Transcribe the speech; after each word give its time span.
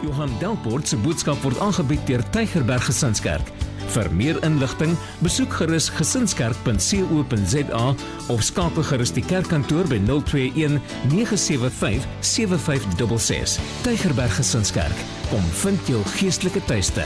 Johan 0.00 0.30
Delport 0.40 0.88
se 0.88 0.96
boodskap 0.96 1.42
word 1.44 1.58
aangebied 1.60 2.00
deur 2.08 2.22
Tygerberg 2.32 2.86
Gesinskerk. 2.88 3.50
Vir 3.90 4.08
meer 4.14 4.38
inligting, 4.46 4.94
besoek 5.24 5.52
gerus 5.58 5.90
gesinskerk.co.za 5.92 7.82
of 8.32 8.44
skakel 8.46 8.86
gerus 8.86 9.12
die 9.12 9.24
kerkkantoor 9.26 9.88
by 9.90 9.98
021 10.06 10.78
975 11.10 12.06
7566. 12.24 13.58
Tygerberg 13.84 14.32
Gesinskerk, 14.38 15.04
kom 15.32 15.44
vind 15.64 15.90
jou 15.90 16.00
geestelike 16.16 16.62
tuiste. 16.70 17.04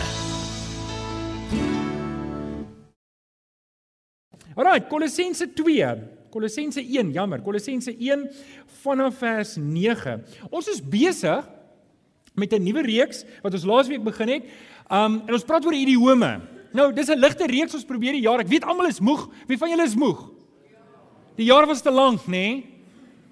Alraai, 4.54 4.84
Kolossense 4.86 5.50
2. 5.56 5.90
Kolossense 6.30 6.82
1, 6.82 7.10
jammer, 7.14 7.42
Kolossense 7.42 7.90
1 7.90 8.28
vanaf 8.84 9.18
vers 9.22 9.56
9. 9.58 10.20
Ons 10.50 10.70
is 10.70 10.80
besig 10.82 11.53
met 12.34 12.52
'n 12.52 12.62
nuwe 12.62 12.82
reeks 12.82 13.24
wat 13.42 13.52
ons 13.52 13.64
laasweek 13.64 14.02
begin 14.02 14.28
het. 14.28 14.44
Um 14.90 15.22
en 15.26 15.32
ons 15.32 15.44
praat 15.44 15.64
oor 15.64 15.74
idiome. 15.74 16.40
Nou, 16.72 16.92
dis 16.92 17.08
'n 17.08 17.18
ligte 17.18 17.46
reeks 17.46 17.74
ons 17.74 17.84
probeer 17.84 18.12
die 18.12 18.22
jaar. 18.22 18.40
Ek 18.40 18.48
weet 18.48 18.64
almal 18.64 18.86
is 18.86 19.00
moeg. 19.00 19.28
Wie 19.46 19.58
van 19.58 19.68
julle 19.68 19.84
is 19.84 19.94
moeg? 19.94 20.30
Die 21.36 21.46
jaar 21.46 21.66
was 21.66 21.82
te 21.82 21.90
lank, 21.90 22.26
nê? 22.26 22.30
Nee? 22.30 22.66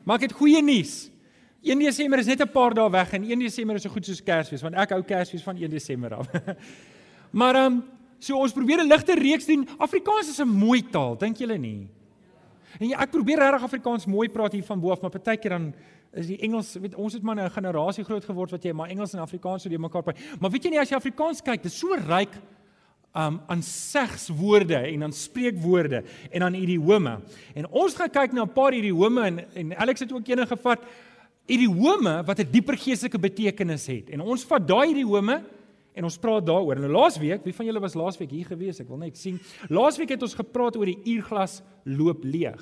Maar 0.05 0.17
ek 0.17 0.23
het 0.23 0.33
goeie 0.33 0.63
nuus. 0.63 1.11
1 1.63 1.79
Desember 1.79 2.19
is 2.19 2.27
net 2.27 2.41
'n 2.41 2.51
paar 2.51 2.75
dae 2.75 2.91
weg 2.91 3.13
en 3.13 3.25
1 3.25 3.39
Desember 3.39 3.77
is 3.77 3.83
so 3.83 3.89
goed 3.89 4.05
soos 4.05 4.23
Kersfees 4.23 4.63
want 4.63 4.75
ek 4.75 4.91
hou 4.91 5.03
Kersfees 5.03 5.43
van 5.43 5.57
1 5.57 5.71
Desember 5.71 6.15
af. 6.15 6.27
maar 7.41 7.57
um 7.67 7.85
so 8.19 8.37
ons 8.37 8.53
probeer 8.53 8.83
'n 8.83 8.89
ligte 8.89 9.15
reeks 9.15 9.47
doen. 9.47 9.69
Afrikaans 9.79 10.29
is 10.29 10.41
'n 10.41 10.49
mooi 10.49 10.83
taal, 10.91 11.17
dink 11.17 11.37
julle 11.37 11.59
nie? 11.59 11.89
En 12.79 12.89
ja, 12.89 13.01
ek 13.05 13.11
probeer 13.11 13.39
regtig 13.39 13.63
Afrikaans 13.63 14.07
mooi 14.07 14.29
praat 14.29 14.53
hier 14.53 14.65
van 14.65 14.81
bo 14.81 14.91
af, 14.91 15.01
maar 15.01 15.11
partykeer 15.11 15.51
dan 15.51 15.75
is 16.13 16.27
die 16.29 16.39
Engels, 16.45 16.75
weet 16.81 16.95
ons 16.95 17.13
het 17.17 17.23
maar 17.23 17.37
'n 17.37 17.51
generasie 17.51 18.05
groot 18.05 18.25
geword 18.25 18.51
wat 18.51 18.63
jy 18.63 18.73
maar 18.73 18.89
Engels 18.89 19.15
en 19.15 19.21
Afrikaans 19.21 19.63
so 19.63 19.69
die 19.69 19.79
mekaar 19.79 20.03
praat. 20.03 20.19
Maar 20.41 20.51
weet 20.51 20.65
jy 20.65 20.71
nie 20.71 20.81
as 20.81 20.89
jy 20.89 20.97
Afrikaans 20.97 21.43
kyk, 21.43 21.63
dit 21.63 21.73
is 21.73 21.79
so 21.79 21.95
ryk 21.95 22.35
um 23.15 23.41
aan 23.47 23.63
segswoorde 23.63 24.77
en 24.77 25.03
aan 25.03 25.13
spreekwoorde 25.13 26.03
en 26.31 26.43
aan 26.43 26.55
idiome. 26.55 27.21
En 27.55 27.69
ons 27.69 27.95
gaan 27.95 28.11
kyk 28.11 28.33
na 28.33 28.43
'n 28.43 28.53
paar 28.53 28.75
idiome 28.75 29.23
en 29.23 29.55
en 29.55 29.77
Alex 29.77 30.01
het 30.01 30.13
ook 30.13 30.27
eenige 30.27 30.57
gevat 30.57 30.81
idiome 31.47 32.23
wat 32.25 32.39
'n 32.39 32.51
dieper 32.51 32.77
geestelike 32.77 33.19
betekenis 33.19 33.87
het. 33.87 34.11
En 34.11 34.21
ons 34.21 34.45
vat 34.45 34.69
daai 34.69 34.91
idiome 34.91 35.43
en 35.95 36.05
ons 36.05 36.19
praat 36.19 36.47
daaroor. 36.47 36.81
Nou 36.81 36.93
laasweek, 36.93 37.45
wie 37.45 37.55
van 37.55 37.67
julle 37.67 37.81
was 37.81 37.95
laasweek 37.99 38.31
hier 38.31 38.49
gewees? 38.49 38.81
Ek 38.81 38.89
wil 38.89 39.03
net 39.03 39.19
sien. 39.21 39.41
Laasweek 39.69 40.15
het 40.15 40.23
ons 40.23 40.35
gepraat 40.35 40.77
oor 40.77 40.89
die 40.89 41.01
uurglas 41.17 41.61
loop 41.85 42.25
leeg. 42.25 42.61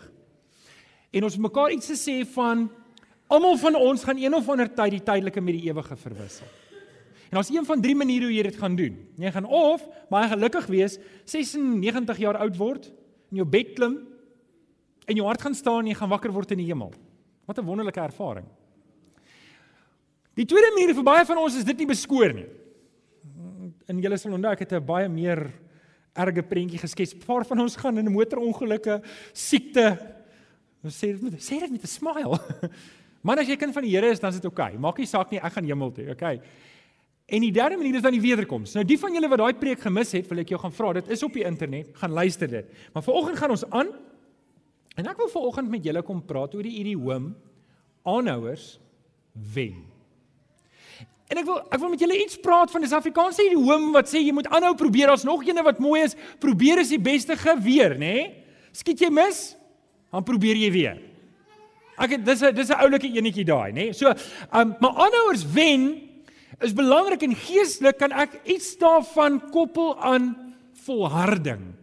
En 1.10 1.26
ons 1.26 1.34
het 1.34 1.42
mekaar 1.42 1.74
iets 1.74 1.90
gesê 1.90 2.20
van 2.34 2.68
Almal 3.30 3.60
van 3.62 3.76
ons 3.78 4.02
gaan 4.02 4.18
een 4.18 4.34
of 4.34 4.48
ander 4.50 4.66
tyd 4.66 4.96
die 4.96 5.04
tydelike 5.06 5.40
met 5.40 5.54
die 5.54 5.68
ewige 5.70 5.94
verwissel. 5.96 6.48
En 7.30 7.38
daar's 7.38 7.50
een 7.54 7.66
van 7.66 7.80
drie 7.80 7.94
maniere 7.94 8.26
hoe 8.26 8.34
jy 8.34 8.42
dit 8.42 8.56
gaan 8.58 8.74
doen. 8.74 8.96
Jy 9.22 9.30
gaan 9.30 9.46
of 9.46 9.84
baie 10.10 10.26
gelukkig 10.32 10.66
wees, 10.66 10.96
96 11.30 12.18
jaar 12.18 12.40
oud 12.42 12.56
word, 12.58 12.88
in 13.30 13.38
jou 13.38 13.46
bed 13.46 13.76
klim 13.76 14.00
en 15.06 15.18
jou 15.18 15.26
hart 15.28 15.44
gaan 15.46 15.54
staan 15.54 15.84
en 15.84 15.92
jy 15.92 15.98
gaan 16.00 16.10
wakker 16.10 16.34
word 16.34 16.56
in 16.56 16.58
die 16.58 16.66
hemel. 16.66 16.90
Wat 17.46 17.58
'n 17.58 17.66
wonderlike 17.66 18.00
ervaring. 18.00 18.46
Die 20.34 20.46
tweede 20.46 20.72
manier 20.74 20.94
vir 20.94 21.04
baie 21.04 21.24
van 21.24 21.38
ons 21.38 21.56
is 21.56 21.64
dit 21.64 21.78
nie 21.78 21.86
beskoor 21.86 22.34
nie. 22.34 22.46
En 23.90 23.98
julle 23.98 24.18
sal 24.20 24.36
onthou 24.36 24.52
ek 24.54 24.62
het 24.64 24.72
'n 24.78 24.86
baie 24.86 25.08
meer 25.08 25.50
erge 26.14 26.42
prentjie 26.42 26.78
geskets. 26.78 27.14
Paar 27.26 27.44
van 27.44 27.60
ons 27.60 27.76
gaan 27.76 27.98
in 27.98 28.10
motorongelukke, 28.12 29.02
siekte. 29.32 29.98
Ons 30.82 30.96
sê 30.96 31.12
dit 31.12 31.22
met 31.22 31.34
sê 31.42 31.58
dit 31.58 31.70
met 31.70 31.82
'n 31.82 31.86
smile. 31.86 32.38
Man 33.26 33.38
as 33.38 33.46
jy 33.46 33.56
kind 33.56 33.74
van 33.74 33.82
die 33.82 33.90
Here 33.90 34.10
is, 34.10 34.20
dan 34.20 34.30
is 34.30 34.40
dit 34.40 34.44
oukei. 34.48 34.72
Okay. 34.72 34.80
Maak 34.80 34.98
nie 34.98 35.06
saak 35.06 35.30
nie, 35.30 35.40
ek 35.40 35.52
gaan 35.52 35.64
hemel 35.64 35.92
toe. 35.92 36.10
Okay. 36.10 36.40
En 37.28 37.40
die 37.40 37.52
derde 37.52 37.76
manier 37.76 37.96
is 37.96 38.02
dan 38.02 38.12
die 38.12 38.20
wederkoms. 38.20 38.74
Nou 38.74 38.84
die 38.84 38.98
van 38.98 39.12
julle 39.12 39.28
wat 39.28 39.38
daai 39.38 39.54
preek 39.54 39.80
gemis 39.80 40.12
het, 40.12 40.26
wil 40.28 40.38
ek 40.38 40.48
jou 40.48 40.60
gaan 40.60 40.72
vra. 40.72 40.92
Dit 40.92 41.10
is 41.10 41.22
op 41.22 41.32
die 41.32 41.44
internet, 41.44 41.92
gaan 41.94 42.10
luister 42.10 42.48
dit. 42.48 42.66
Maar 42.92 43.02
vanoggend 43.02 43.38
gaan 43.38 43.50
ons 43.50 43.66
aan 43.70 43.92
en 44.96 45.06
ek 45.06 45.16
wil 45.16 45.28
vanoggend 45.28 45.70
met 45.70 45.84
julle 45.84 46.02
kom 46.02 46.24
praat 46.24 46.54
oor 46.54 46.62
die 46.62 46.80
idiom 46.80 47.34
aanhouers 48.02 48.80
wen. 49.54 49.89
En 51.30 51.38
ek 51.38 51.46
wil 51.46 51.60
ek 51.70 51.78
wil 51.78 51.92
met 51.92 52.02
julle 52.02 52.18
iets 52.18 52.40
praat 52.42 52.72
van 52.74 52.82
'n 52.82 52.92
Afrikaanse 52.98 53.44
idiom 53.46 53.92
wat 53.94 54.10
sê 54.10 54.18
jy 54.18 54.32
moet 54.34 54.50
aanhou 54.50 54.74
probeer. 54.74 55.06
Daar's 55.06 55.22
nog 55.22 55.46
eene 55.46 55.62
wat 55.62 55.78
mooi 55.78 56.02
is. 56.02 56.16
Probeer 56.38 56.78
is 56.78 56.88
die 56.88 56.98
beste 56.98 57.36
geweer, 57.36 57.94
nê? 57.94 57.98
Nee? 57.98 58.34
Skiet 58.72 59.00
jy 59.00 59.10
mis, 59.10 59.56
dan 60.10 60.22
probeer 60.22 60.56
jy 60.56 60.70
weer. 60.70 60.98
Ek 61.98 62.10
het 62.10 62.24
dis 62.24 62.42
'n 62.42 62.54
dis 62.54 62.70
'n 62.70 62.80
oulike 62.82 63.06
enetjie 63.06 63.44
daai, 63.44 63.72
nê? 63.72 63.74
Nee? 63.74 63.92
So, 63.92 64.08
um 64.52 64.74
maar 64.80 64.94
aanhouers 65.06 65.44
wen 65.52 66.08
is 66.60 66.72
belangrik 66.72 67.22
en 67.22 67.34
geestelik 67.34 67.98
kan 67.98 68.12
ek 68.12 68.40
iets 68.44 68.76
daarvan 68.76 69.50
koppel 69.50 69.96
aan 70.00 70.54
volharding. 70.84 71.74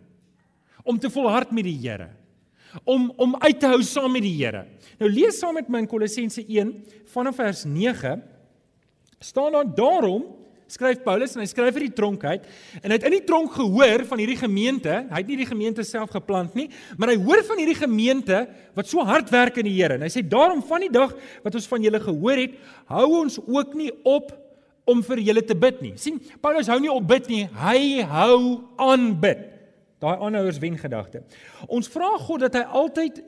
Om 0.84 1.00
te 1.00 1.10
volhard 1.10 1.52
met 1.52 1.64
die 1.64 1.80
Here. 1.82 2.10
Om 2.84 3.14
om 3.16 3.36
uit 3.40 3.60
te 3.60 3.68
hou 3.68 3.82
saam 3.84 4.12
met 4.12 4.22
die 4.22 4.44
Here. 4.44 4.66
Nou 5.00 5.12
lees 5.12 5.40
saam 5.40 5.54
met 5.54 5.70
my 5.70 5.80
in 5.80 5.88
Kolossense 5.88 6.44
1 6.48 6.84
vanaf 7.06 7.36
vers 7.36 7.64
9 7.64 8.37
staan 9.24 9.56
daar 9.56 9.70
daarom 9.76 10.26
skryf 10.68 11.00
Paulus 11.06 11.36
en 11.36 11.42
hy 11.42 11.48
skryf 11.50 11.76
vir 11.78 11.86
die 11.88 11.96
tronk 11.96 12.24
uit 12.28 12.48
en 12.82 12.92
hy 12.92 12.98
het 12.98 13.06
in 13.08 13.16
die 13.16 13.26
tronk 13.26 13.54
gehoor 13.56 14.04
van 14.10 14.22
hierdie 14.22 14.40
gemeente, 14.40 14.98
hy 15.10 15.22
het 15.22 15.30
nie 15.32 15.40
die 15.40 15.48
gemeente 15.48 15.86
self 15.88 16.12
geplant 16.16 16.58
nie, 16.60 16.68
maar 17.00 17.14
hy 17.14 17.18
hoor 17.22 17.44
van 17.48 17.62
hierdie 17.62 17.78
gemeente 17.80 18.42
wat 18.78 18.90
so 18.90 19.06
hard 19.08 19.32
werk 19.34 19.60
in 19.62 19.70
die 19.70 19.78
Here. 19.78 19.96
En 19.96 20.04
hy 20.06 20.12
sê 20.12 20.24
daarom 20.26 20.60
van 20.68 20.84
die 20.84 20.92
dag 20.92 21.14
wat 21.46 21.56
ons 21.56 21.70
van 21.72 21.86
julle 21.88 22.02
gehoor 22.04 22.42
het, 22.44 22.58
hou 22.92 23.08
ons 23.22 23.40
ook 23.46 23.78
nie 23.80 23.92
op 24.08 24.34
om 24.88 25.04
vir 25.04 25.22
julle 25.24 25.44
te 25.44 25.56
bid 25.58 25.80
nie. 25.84 25.94
sien, 26.00 26.20
Paulus 26.44 26.70
hou 26.72 26.80
nie 26.84 26.92
op 26.92 27.08
bid 27.08 27.28
nie, 27.32 27.44
hy 27.60 28.04
hou 28.08 28.42
aan 28.80 29.12
bid. 29.20 29.46
Daai 30.04 30.16
aanhouers 30.22 30.60
wen 30.62 30.78
gedagte. 30.80 31.24
Ons 31.68 31.90
vra 31.92 32.14
God 32.22 32.46
dat 32.46 32.60
hy 32.60 32.66
altyd 32.80 33.24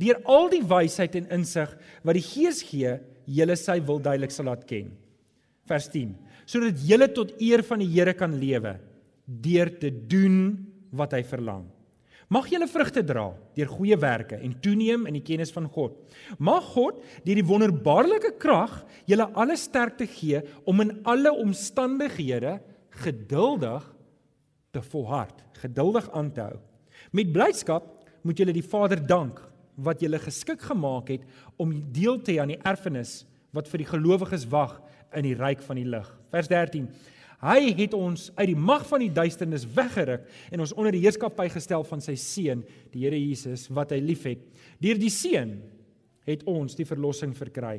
deur 0.00 0.22
al 0.24 0.48
die 0.50 0.62
wysheid 0.64 1.18
en 1.20 1.28
insig 1.36 1.74
wat 2.02 2.16
die 2.16 2.24
Gees 2.24 2.62
gee, 2.64 2.96
julle 3.26 3.56
sy 3.58 3.76
wil 3.84 4.00
duidelik 4.00 4.32
sal 4.32 4.48
laat 4.48 4.64
ken. 4.68 4.94
Vers 5.66 5.90
10 5.92 6.14
sodat 6.46 6.78
julle 6.86 7.08
tot 7.10 7.32
eer 7.42 7.64
van 7.66 7.80
die 7.82 7.88
Here 7.90 8.14
kan 8.14 8.36
lewe 8.38 8.76
deur 9.26 9.72
te 9.80 9.90
doen 9.90 10.54
wat 10.94 11.16
hy 11.16 11.24
verlang. 11.26 11.64
Mag 12.30 12.48
julle 12.50 12.66
vrugte 12.70 13.04
dra 13.06 13.28
deur 13.54 13.68
goeie 13.70 13.96
werke 14.02 14.38
en 14.42 14.54
toeneem 14.62 15.04
in 15.10 15.18
die 15.18 15.24
kennis 15.26 15.52
van 15.54 15.68
God. 15.70 15.94
Mag 16.42 16.72
God 16.74 16.98
deur 17.26 17.38
die 17.38 17.46
wonderbaarlike 17.46 18.32
krag 18.42 18.80
julle 19.06 19.28
alle 19.38 19.58
sterkte 19.58 20.08
gee 20.10 20.42
om 20.66 20.82
in 20.82 20.96
alle 21.06 21.30
omstandighede 21.34 22.58
geduldig 23.02 23.84
te 24.74 24.82
volhard, 24.90 25.38
geduldig 25.62 26.08
aan 26.14 26.32
te 26.34 26.48
hou. 26.48 26.58
Met 27.14 27.30
blydskap 27.34 27.86
moet 28.26 28.38
julle 28.42 28.54
die 28.56 28.66
Vader 28.66 28.98
dank 29.02 29.38
wat 29.76 30.02
julle 30.02 30.18
geskik 30.18 30.64
gemaak 30.66 31.12
het 31.12 31.22
om 31.62 31.74
deel 31.94 32.18
te 32.22 32.34
hê 32.34 32.42
aan 32.42 32.54
die 32.54 32.62
erfenis 32.66 33.20
wat 33.54 33.68
vir 33.70 33.84
die 33.84 33.90
gelowiges 33.92 34.48
wag 34.50 34.80
in 35.14 35.26
die 35.28 35.36
ryk 35.38 35.62
van 35.66 35.80
die 35.80 35.86
lig. 35.88 36.08
Vers 36.32 36.50
13. 36.50 36.88
Hy 37.44 37.72
het 37.76 37.94
ons 37.94 38.30
uit 38.38 38.48
die 38.48 38.58
mag 38.58 38.86
van 38.88 39.02
die 39.04 39.12
duisternis 39.12 39.66
weggeruk 39.76 40.24
en 40.50 40.62
ons 40.64 40.72
onder 40.72 40.94
die 40.96 41.02
heerskappy 41.04 41.50
gestel 41.52 41.84
van 41.84 42.00
sy 42.00 42.16
seun, 42.18 42.64
die 42.94 43.04
Here 43.04 43.18
Jesus 43.20 43.68
wat 43.76 43.92
hy 43.92 44.00
liefhet. 44.00 44.46
Deur 44.80 44.98
die 44.98 45.12
seun 45.12 45.58
het 46.26 46.42
ons 46.48 46.74
die 46.78 46.88
verlossing 46.88 47.36
verkry, 47.36 47.78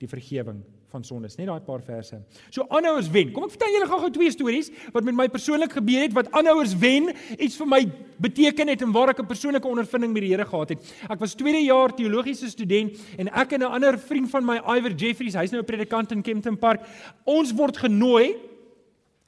die 0.00 0.10
vergifnis 0.10 0.64
van 0.96 1.04
sondes. 1.04 1.36
Net 1.38 1.48
daai 1.50 1.60
paar 1.64 1.82
verse. 1.84 2.18
So 2.54 2.64
aanhouers 2.72 3.08
wen. 3.12 3.32
Kom 3.34 3.46
ek 3.46 3.54
vertel 3.54 3.74
julle 3.76 3.88
gou-gou 3.90 4.10
twee 4.14 4.32
stories 4.32 4.70
wat 4.94 5.06
met 5.06 5.16
my 5.18 5.26
persoonlik 5.32 5.76
gebeur 5.76 6.06
het 6.06 6.16
wat 6.16 6.30
aanhouers 6.36 6.74
wen 6.80 7.10
iets 7.36 7.58
vir 7.60 7.70
my 7.70 7.82
beteken 8.22 8.72
het 8.72 8.84
en 8.86 8.94
waar 8.94 9.12
ek 9.12 9.20
'n 9.20 9.28
persoonlike 9.28 9.68
ondervinding 9.68 10.12
met 10.12 10.22
die 10.22 10.32
Here 10.32 10.46
gehad 10.46 10.68
het. 10.70 10.80
Ek 11.10 11.20
was 11.20 11.34
tweede 11.34 11.62
jaar 11.64 11.94
teologiese 11.94 12.48
student 12.48 12.96
en 13.18 13.28
ek 13.28 13.52
en 13.52 13.60
'n 13.60 13.72
ander 13.76 13.98
vriend 13.98 14.30
van 14.30 14.44
my, 14.44 14.56
Iver 14.56 14.94
Jeffries, 14.94 15.34
hy's 15.34 15.50
nou 15.50 15.60
'n 15.60 15.66
predikant 15.66 16.12
in 16.12 16.22
Kempton 16.22 16.56
Park. 16.56 16.80
Ons 17.24 17.52
word 17.52 17.76
genooi 17.76 18.36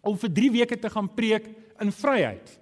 om 0.01 0.17
vir 0.17 0.31
3 0.33 0.51
weke 0.51 0.79
te 0.79 0.91
gaan 0.91 1.09
preek 1.15 1.49
in 1.81 1.93
Vryheid. 1.93 2.59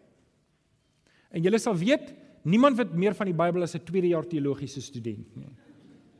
En 1.30 1.42
julle 1.42 1.58
sal 1.58 1.76
weet, 1.76 2.14
niemand 2.42 2.76
weet 2.76 2.94
meer 2.94 3.14
van 3.14 3.26
die 3.26 3.34
Bybel 3.34 3.62
as 3.62 3.74
'n 3.74 3.84
tweede 3.84 4.08
jaar 4.08 4.26
teologiese 4.26 4.80
student 4.80 5.36
nie. 5.36 5.48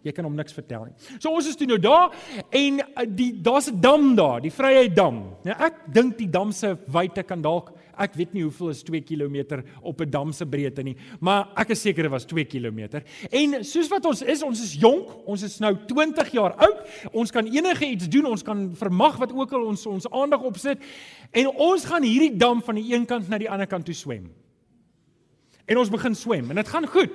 Jy 0.07 0.15
kan 0.17 0.29
hom 0.29 0.37
niks 0.39 0.55
vertel 0.57 0.87
nie. 0.89 0.95
So 1.19 1.33
ons 1.35 1.49
is 1.51 1.59
toe 1.59 1.67
nou 1.67 1.79
daar 1.83 2.15
en 2.51 2.81
uh, 2.81 3.07
die 3.07 3.33
daar's 3.43 3.71
'n 3.71 3.81
dam 3.81 4.15
daar, 4.15 4.41
die 4.41 4.55
Vryheiddam. 4.55 5.23
Nou 5.45 5.57
ek 5.59 5.83
dink 5.93 6.19
die 6.19 6.31
dam 6.31 6.53
se 6.53 6.77
wyte 6.87 7.23
kan 7.27 7.43
dalk 7.43 7.75
ek 7.97 8.17
weet 8.17 8.35
nie 8.37 8.45
hoeveel 8.45 8.73
is 8.73 8.83
2 8.87 9.03
km 9.09 9.63
op 9.81 10.01
'n 10.01 10.11
dam 10.11 10.33
se 10.33 10.47
breedte 10.47 10.83
nie, 10.83 10.97
maar 11.21 11.49
ek 11.57 11.71
is 11.71 11.81
seker 11.81 12.03
dit 12.03 12.13
was 12.13 12.25
2 12.25 12.45
km. 12.45 13.03
En 13.31 13.65
soos 13.65 13.89
wat 13.89 14.05
ons 14.05 14.23
is, 14.23 14.43
ons 14.43 14.63
is 14.63 14.75
jonk, 14.75 15.09
ons 15.27 15.43
is 15.43 15.59
nou 15.59 15.75
20 15.87 16.33
jaar 16.33 16.55
oud. 16.55 16.87
Ons 17.13 17.31
kan 17.31 17.47
enige 17.47 17.87
iets 17.87 18.09
doen, 18.09 18.27
ons 18.27 18.43
kan 18.43 18.75
vermag 18.75 19.17
wat 19.17 19.33
ook 19.33 19.53
al 19.53 19.67
ons 19.67 19.87
ons 19.87 20.11
aandag 20.11 20.43
opsit 20.43 20.79
en 21.33 21.49
ons 21.49 21.85
gaan 21.85 22.03
hierdie 22.03 22.37
dam 22.37 22.63
van 22.63 22.75
die 22.75 22.95
een 22.95 23.07
kant 23.07 23.29
na 23.29 23.39
die 23.39 23.51
ander 23.51 23.67
kant 23.67 23.85
toe 23.85 23.95
swem. 23.95 24.31
En 25.67 25.79
ons 25.79 25.91
begin 25.91 26.15
swem 26.15 26.51
en 26.51 26.57
dit 26.57 26.69
gaan 26.69 26.87
goed. 26.87 27.11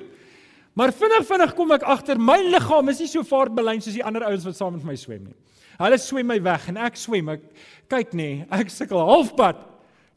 Maar 0.73 0.93
vinnig 0.95 1.25
vinnig 1.27 1.55
kom 1.55 1.73
ek 1.75 1.83
agter 1.83 2.19
my 2.19 2.37
liggaam 2.47 2.89
is 2.93 3.01
nie 3.03 3.09
so 3.11 3.25
vaartbelyn 3.27 3.81
soos 3.83 3.97
die 3.97 4.05
ander 4.07 4.23
ouens 4.29 4.45
wat 4.47 4.55
saam 4.55 4.77
met 4.77 4.85
my 4.87 4.95
swem 4.95 5.25
nie. 5.27 5.35
Hulle 5.81 5.97
swem 5.99 6.29
my 6.29 6.37
weg 6.43 6.67
en 6.71 6.79
ek 6.85 6.99
swem. 6.99 7.31
Ek 7.33 7.43
kyk 7.91 8.15
nê, 8.15 8.29
ek 8.53 8.71
sukkel 8.71 9.01
halfpad. 9.01 9.65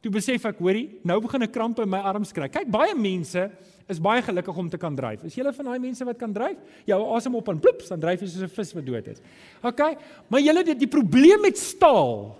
Toe 0.05 0.12
besef 0.12 0.45
ek, 0.45 0.61
hoorie, 0.61 1.01
nou 1.09 1.17
begin 1.25 1.47
ek 1.47 1.55
krampe 1.55 1.83
in 1.83 1.91
my 1.91 2.03
arms 2.05 2.35
kry. 2.37 2.51
Kyk, 2.53 2.69
baie 2.71 2.93
mense 2.99 3.49
is 3.89 4.01
baie 4.01 4.23
gelukkig 4.25 4.61
om 4.61 4.69
te 4.73 4.81
kan 4.81 4.95
dryf. 4.97 5.25
Is 5.25 5.35
jy 5.37 5.45
een 5.45 5.56
van 5.56 5.71
daai 5.71 5.81
mense 5.81 6.06
wat 6.06 6.21
kan 6.21 6.33
dryf? 6.33 6.61
Jou 6.89 7.01
asem 7.17 7.35
op 7.41 7.49
en 7.53 7.61
ploeps, 7.61 7.91
dan 7.93 8.01
dryf 8.01 8.23
jy 8.23 8.29
soos 8.29 8.45
'n 8.45 8.55
vis 8.55 8.73
wat 8.77 8.85
dood 8.85 9.09
is. 9.09 9.21
OK, 9.62 9.83
maar 10.29 10.41
julle 10.41 10.65
dit 10.65 10.79
die 10.79 10.89
probleem 10.89 11.41
met 11.41 11.59
staal. 11.59 12.37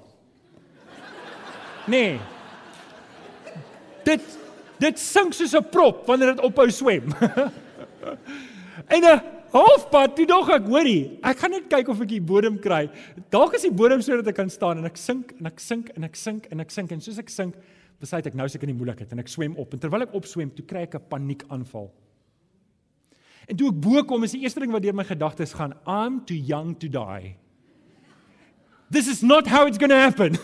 Nee. 1.87 2.21
Dit 4.05 4.23
dit 4.79 4.99
sink 4.99 5.33
soos 5.33 5.55
'n 5.55 5.65
prop 5.71 6.07
wanneer 6.07 6.37
dit 6.37 6.45
ophou 6.45 6.71
swem. 6.71 7.09
en 8.89 9.05
'n 9.05 9.21
halfpad 9.55 10.17
toe 10.17 10.27
dog 10.27 10.51
ek, 10.51 10.67
hoorie, 10.67 11.19
ek 11.23 11.39
gaan 11.39 11.51
net 11.55 11.69
kyk 11.71 11.89
of 11.89 12.01
ek 12.03 12.09
die 12.09 12.21
bodem 12.21 12.59
kry. 12.59 12.89
Dalk 13.31 13.55
is 13.55 13.63
die 13.63 13.71
bodem 13.71 14.03
sodat 14.03 14.27
ek 14.27 14.37
kan 14.37 14.51
staan 14.51 14.79
en 14.79 14.89
ek 14.91 14.97
sink 14.97 15.35
en 15.39 15.47
ek 15.47 15.61
sink 15.61 15.91
en 15.95 16.05
ek 16.05 16.17
sink 16.17 16.49
en 16.51 16.61
ek 16.61 16.71
sink 16.75 16.93
en 16.93 17.01
soos 17.01 17.19
ek 17.19 17.31
sink, 17.31 17.55
besluit 18.01 18.27
ek 18.27 18.35
nou 18.35 18.49
seker 18.49 18.69
in 18.69 18.75
die 18.75 18.81
moeilikheid 18.81 19.13
en 19.13 19.23
ek 19.23 19.31
swem 19.31 19.55
op 19.57 19.73
en 19.73 19.79
terwyl 19.79 20.03
ek 20.03 20.17
opswem, 20.19 20.51
toe 20.51 20.67
kry 20.67 20.83
ek 20.89 20.97
'n 20.97 21.07
paniekaanval. 21.09 21.91
En 23.49 23.57
toe 23.57 23.69
ek 23.69 23.81
bo 23.81 24.03
kom, 24.03 24.25
is 24.25 24.33
die 24.33 24.43
eerste 24.43 24.61
ding 24.61 24.73
wat 24.73 24.83
deur 24.83 24.95
my 24.95 25.05
gedagtes 25.05 25.55
gaan, 25.55 25.75
I'm 25.87 26.25
too 26.25 26.35
young 26.35 26.75
to 26.81 26.89
die. 26.89 27.37
This 28.91 29.09
is 29.09 29.23
not 29.23 29.47
how 29.47 29.67
it's 29.67 29.79
going 29.79 29.91
to 29.91 29.97
happen. 29.97 30.39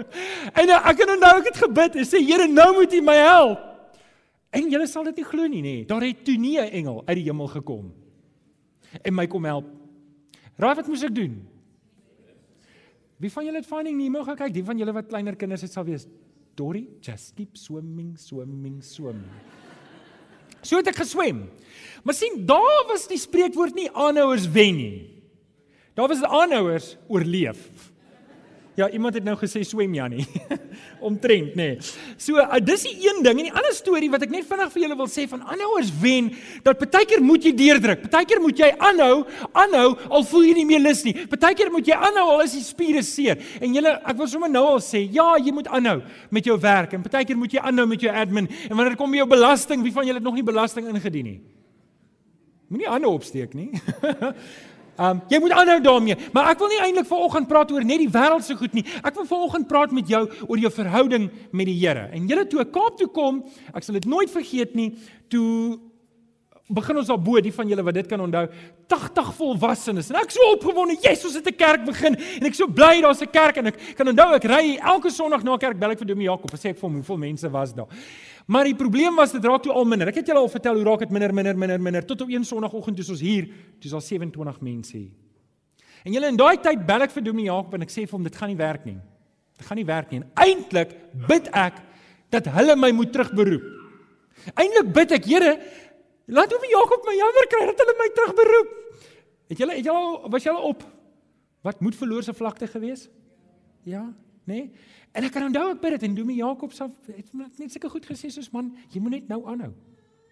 en 0.58 0.66
nou, 0.66 0.78
ek 0.78 0.96
kan 0.98 1.12
onthou 1.16 1.34
ek 1.38 1.50
het 1.50 1.60
gebid 1.62 1.96
en 1.96 2.08
sê 2.08 2.22
Here, 2.24 2.48
nou 2.48 2.72
moet 2.78 2.92
U 2.92 3.00
my 3.04 3.18
help. 3.20 3.71
En 4.52 4.68
julle 4.70 4.86
sal 4.86 5.04
dit 5.08 5.22
nie 5.22 5.24
glo 5.24 5.48
nie, 5.48 5.62
nê. 5.64 5.76
Daar 5.88 6.04
het 6.04 6.24
toe 6.24 6.36
nie 6.36 6.58
'n 6.58 6.72
engel 6.72 7.02
uit 7.06 7.16
die 7.16 7.24
hemel 7.24 7.48
gekom 7.48 7.92
en 9.00 9.14
my 9.14 9.26
kom 9.26 9.44
help. 9.48 9.68
Raai 10.60 10.74
wat 10.74 10.88
moes 10.90 11.04
ek 11.06 11.14
doen? 11.14 11.38
Wie 13.22 13.30
van 13.32 13.46
julle 13.46 13.62
het 13.62 13.68
Finding 13.68 13.96
Nemo 13.96 14.24
gekyk? 14.26 14.52
Die 14.52 14.64
van 14.66 14.80
julle 14.80 14.92
wat 14.92 15.08
kleiner 15.08 15.36
kinders 15.38 15.62
het 15.62 15.72
sal 15.72 15.86
weet. 15.86 16.08
Dory, 16.58 16.88
just 17.00 17.32
keep 17.38 17.56
swimming, 17.56 18.18
swimming, 18.18 18.82
swimming. 18.84 19.30
So 20.62 20.76
het 20.78 20.90
ek 20.92 21.00
geswem. 21.00 21.46
Maar 22.04 22.14
sien, 22.14 22.42
daar 22.46 22.84
was 22.90 23.08
die 23.10 23.18
spreekwoord 23.18 23.74
nie 23.78 23.88
aanhouers 23.90 24.44
wen 24.52 24.76
nie. 24.76 25.22
Daar 25.98 26.10
was 26.12 26.22
aanhouers 26.22 26.96
oorleef. 27.08 27.70
Ja, 28.74 28.86
iemand 28.88 29.14
het 29.14 29.24
nou 29.24 29.34
gesê 29.36 29.60
swem 29.68 29.92
Jannie. 29.92 30.24
Omtrent, 31.08 31.52
nê. 31.58 31.66
Nee. 31.74 31.90
So, 32.16 32.40
uh, 32.40 32.56
dis 32.64 32.86
die 32.86 32.94
een 33.04 33.20
ding 33.24 33.42
en 33.42 33.48
die 33.50 33.52
ander 33.52 33.74
storie 33.76 34.08
wat 34.12 34.24
ek 34.24 34.32
net 34.32 34.46
vinnig 34.48 34.72
vir 34.72 34.82
julle 34.86 34.96
wil 34.96 35.10
sê 35.12 35.26
van 35.28 35.42
aanhouers 35.44 35.90
wen, 36.00 36.30
dat 36.64 36.80
partykeer 36.80 37.20
moet 37.20 37.44
jy 37.44 37.52
deurdruk. 37.58 38.06
Partykeer 38.06 38.40
moet 38.40 38.64
jy 38.64 38.70
aanhou, 38.88 39.26
aanhou 39.52 39.86
al 40.08 40.24
voel 40.30 40.48
jy 40.48 40.56
nie 40.62 40.66
meer 40.72 40.80
lus 40.86 41.04
nie. 41.04 41.12
Partykeer 41.28 41.68
moet 41.74 41.92
jy 41.92 42.00
aanhou 42.08 42.26
al 42.32 42.46
is 42.46 42.56
die 42.56 42.64
spiere 42.64 43.04
seer. 43.04 43.44
En 43.60 43.76
julle, 43.76 43.92
ek 44.08 44.20
wil 44.22 44.32
sommer 44.32 44.52
nou 44.52 44.64
al 44.70 44.80
sê, 44.84 45.04
ja, 45.04 45.28
jy 45.36 45.52
moet 45.52 45.68
aanhou 45.68 45.98
met 46.32 46.48
jou 46.48 46.56
werk 46.64 46.96
en 46.96 47.04
partykeer 47.04 47.36
moet 47.36 47.52
jy 47.52 47.60
aanhou 47.60 47.90
met 47.92 48.08
jou 48.08 48.20
admin. 48.24 48.48
En 48.70 48.78
wanneer 48.78 48.96
kom 48.96 49.12
jy 49.12 49.20
jou 49.20 49.32
belasting, 49.36 49.84
wie 49.84 49.92
van 49.92 50.08
julle 50.08 50.22
het 50.22 50.30
nog 50.30 50.40
nie 50.40 50.48
belasting 50.48 50.88
ingedien 50.88 51.28
nie? 51.28 51.40
Moenie 52.72 52.88
hande 52.88 53.12
opsteek 53.12 53.52
nie. 53.52 53.68
Um 55.00 55.22
jy 55.32 55.38
moet 55.40 55.54
aanhou 55.56 55.78
daarmee, 55.80 56.16
maar 56.34 56.50
ek 56.52 56.60
wil 56.60 56.68
nie 56.68 56.80
eintlik 56.84 57.08
vanoggend 57.08 57.48
praat 57.48 57.70
oor 57.72 57.84
net 57.84 58.02
die 58.02 58.10
wêreldse 58.12 58.56
goed 58.58 58.74
nie. 58.76 58.84
Ek 59.00 59.14
wil 59.16 59.24
vanoggend 59.28 59.68
praat 59.70 59.94
met 59.96 60.08
jou 60.08 60.26
oor 60.48 60.60
jou 60.60 60.72
verhouding 60.72 61.30
met 61.50 61.70
die 61.70 61.78
Here. 61.78 62.10
En 62.12 62.26
julle 62.28 62.44
toe 62.46 62.66
Kaap 62.68 62.98
toe 63.00 63.08
kom, 63.08 63.40
ek 63.72 63.86
sal 63.86 63.96
dit 63.96 64.08
nooit 64.08 64.30
vergeet 64.30 64.76
nie, 64.76 64.92
toe 65.32 65.80
begin 66.74 66.96
ons 67.00 67.08
daarbo 67.10 67.40
die 67.40 67.52
van 67.52 67.68
julle 67.68 67.84
wat 67.86 67.94
dit 67.94 68.08
kan 68.10 68.20
onthou 68.20 68.44
80 68.92 69.30
volwassenes. 69.38 70.10
En 70.10 70.18
ek 70.20 70.34
so 70.34 70.48
opgewonde 70.54 70.96
Jesus 71.02 71.34
het 71.34 71.46
'n 71.46 71.56
kerk 71.56 71.84
begin 71.84 72.16
en 72.16 72.46
ek 72.46 72.54
so 72.54 72.66
bly 72.66 73.00
daar's 73.00 73.22
'n 73.22 73.30
kerk 73.30 73.56
en 73.56 73.66
ek 73.66 73.96
kan 73.96 74.08
onthou 74.08 74.34
ek 74.34 74.44
ry 74.44 74.78
elke 74.78 75.10
sonderdag 75.10 75.44
na 75.44 75.56
kerk 75.56 75.78
bel 75.78 75.90
ek 75.90 75.98
vir 75.98 76.06
Domie 76.06 76.28
Jakob 76.28 76.50
en 76.50 76.58
sê 76.58 76.70
ek 76.70 76.78
vir 76.78 76.88
hom 76.88 76.94
hoeveel 76.94 77.18
mense 77.18 77.50
was 77.50 77.74
daar? 77.74 77.88
Maar 78.46 78.64
die 78.64 78.74
probleem 78.74 79.14
was 79.16 79.32
dit 79.32 79.44
raak 79.44 79.62
toe 79.62 79.72
al 79.72 79.84
minder. 79.84 80.08
Ek 80.08 80.14
het 80.14 80.26
julle 80.26 80.40
al 80.40 80.48
vertel 80.48 80.74
hoe 80.74 80.84
raak 80.84 81.00
dit 81.00 81.10
minder 81.10 81.32
minder 81.34 81.56
minder 81.56 81.80
minder 81.80 82.04
tot 82.04 82.20
op 82.20 82.28
een 82.28 82.44
sonoggend 82.44 82.96
toe 82.96 83.10
ons 83.10 83.20
hier 83.20 83.48
dis 83.78 83.92
al 83.92 84.00
27 84.00 84.60
mense 84.60 84.96
hier. 84.96 85.10
En 86.04 86.12
julle 86.12 86.26
in 86.26 86.36
daai 86.36 86.56
tyd 86.60 86.86
bel 86.86 87.02
ek 87.02 87.10
vir 87.10 87.22
Domie 87.22 87.46
Jakob 87.46 87.74
en 87.74 87.82
ek 87.82 87.90
sê 87.90 88.06
vir 88.06 88.16
hom 88.18 88.24
dit 88.24 88.36
gaan 88.36 88.48
nie 88.48 88.58
werk 88.58 88.84
nie. 88.84 88.98
Dit 89.58 89.66
gaan 89.66 89.76
nie 89.76 89.86
werk 89.86 90.10
nie. 90.10 90.22
En 90.22 90.30
eintlik 90.48 90.96
bid 91.28 91.48
ek 91.52 91.78
dat 92.32 92.48
hulle 92.56 92.76
my 92.76 92.90
moet 92.96 93.12
terugberoep. 93.12 93.62
Eintlik 94.56 94.92
bid 94.96 95.14
ek 95.18 95.28
Here 95.28 95.54
Laat 96.32 96.52
hom 96.54 96.64
Jakob 96.64 97.04
my 97.06 97.14
jammer 97.18 97.48
kry 97.52 97.66
dat 97.68 97.82
hulle 97.82 97.94
my 97.98 98.08
terugberoep. 98.16 98.72
Het 99.52 99.62
julle 99.62 99.76
het 99.76 99.88
julle 99.88 100.32
was 100.32 100.46
julle 100.46 100.64
op 100.72 100.84
wat 101.62 101.80
moet 101.84 101.96
verloorse 101.96 102.32
vlakte 102.34 102.66
gewees? 102.66 103.06
Ja, 103.86 104.02
nê? 104.48 104.56
Nee? 104.56 104.90
En 105.12 105.26
ek 105.28 105.34
kan 105.34 105.44
onthou 105.50 105.66
ek 105.74 105.80
bid 105.82 105.98
dit 105.98 106.06
en 106.08 106.14
Domie 106.16 106.38
Jakob 106.40 106.72
sê 106.72 106.88
het 107.12 107.28
net 107.36 107.74
seker 107.74 107.92
goed 107.92 108.06
gesê 108.08 108.30
soos 108.32 108.48
man, 108.54 108.70
jy 108.94 109.02
moet 109.04 109.18
net 109.18 109.28
nou 109.28 109.42
aanhou. 109.50 109.74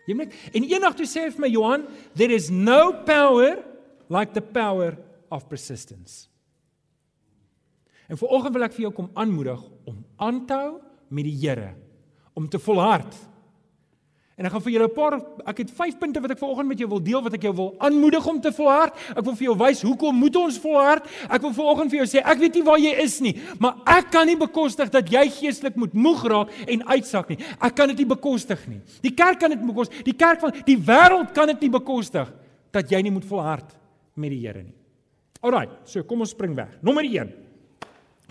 Jy 0.09 0.17
moet 0.17 0.33
net 0.33 0.57
en 0.57 0.67
eendag 0.71 0.97
toe 0.97 1.07
sê 1.09 1.27
hy 1.27 1.35
vir 1.35 1.45
my 1.45 1.51
Johan, 1.53 1.85
there 2.17 2.33
is 2.33 2.49
no 2.51 2.95
power 3.05 3.61
like 4.09 4.33
the 4.33 4.43
power 4.43 4.97
of 5.29 5.47
persistence. 5.53 6.31
En 8.11 8.19
vanoggend 8.19 8.57
wil 8.57 8.67
ek 8.67 8.75
vir 8.79 8.87
jou 8.89 8.95
kom 8.97 9.11
aanmoedig 9.21 9.61
om 9.87 10.01
aan 10.19 10.41
te 10.49 10.57
hou 10.57 10.73
met 11.13 11.29
die 11.29 11.37
Here, 11.45 11.75
om 12.35 12.49
te 12.49 12.59
volhard 12.59 13.15
En 14.41 14.47
ek 14.49 14.55
gaan 14.55 14.63
vir 14.65 14.73
julle 14.73 14.89
'n 14.89 14.95
paar 14.97 15.15
ek 15.53 15.59
het 15.59 15.71
5 15.71 15.99
punte 16.01 16.21
wat 16.21 16.31
ek 16.31 16.39
vanoggend 16.39 16.69
met 16.69 16.79
jou 16.79 16.89
wil 16.89 17.03
deel 17.03 17.23
wat 17.23 17.35
ek 17.35 17.43
jou 17.43 17.53
wil 17.53 17.75
aanmoedig 17.79 18.27
om 18.27 18.41
te 18.41 18.51
volhard. 18.53 18.95
Ek 19.13 19.25
wil 19.25 19.35
vir 19.37 19.45
jou 19.45 19.57
wys 19.57 19.83
hoekom 19.83 20.17
moet 20.17 20.37
ons 20.37 20.59
volhard? 20.59 21.05
Ek 21.29 21.43
wil 21.43 21.53
vanoggend 21.53 21.91
vir 21.91 21.99
jou 21.99 22.07
sê 22.09 22.25
ek 22.25 22.39
weet 22.39 22.55
nie 22.55 22.63
waar 22.63 22.79
jy 22.79 22.95
is 23.05 23.21
nie, 23.21 23.37
maar 23.59 23.77
ek 23.85 24.11
kan 24.11 24.27
nie 24.27 24.37
bekostig 24.37 24.89
dat 24.89 25.11
jy 25.11 25.29
geestelik 25.29 25.77
moet 25.77 25.93
moeg 25.93 26.25
raak 26.25 26.49
en 26.67 26.87
uitsak 26.89 27.29
nie. 27.29 27.39
Ek 27.61 27.75
kan 27.75 27.89
dit 27.89 27.99
nie 27.99 28.07
bekostig 28.07 28.67
nie. 28.67 28.81
Die 29.03 29.15
kerk 29.15 29.41
kan 29.41 29.51
dit 29.51 29.61
bekostig. 29.61 30.03
Die 30.05 30.17
kerk 30.17 30.41
van 30.41 30.53
die 30.65 30.79
wêreld 30.79 31.35
kan 31.35 31.47
dit 31.47 31.61
nie 31.61 31.71
bekostig 31.71 32.33
dat 32.73 32.91
jy 32.91 33.03
nie 33.03 33.11
moet 33.11 33.25
volhard 33.25 33.77
met 34.17 34.31
die 34.31 34.41
Here 34.41 34.63
nie. 34.63 34.75
Alraai, 35.43 35.69
so 35.85 36.03
kom 36.03 36.21
ons 36.21 36.31
spring 36.31 36.57
weg. 36.57 36.81
Nommer 36.81 37.05
1. 37.05 37.31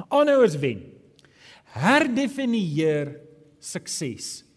Aanhouers 0.10 0.58
wen. 0.58 0.82
Herdefinieer 1.66 3.14
sukses. 3.60 4.49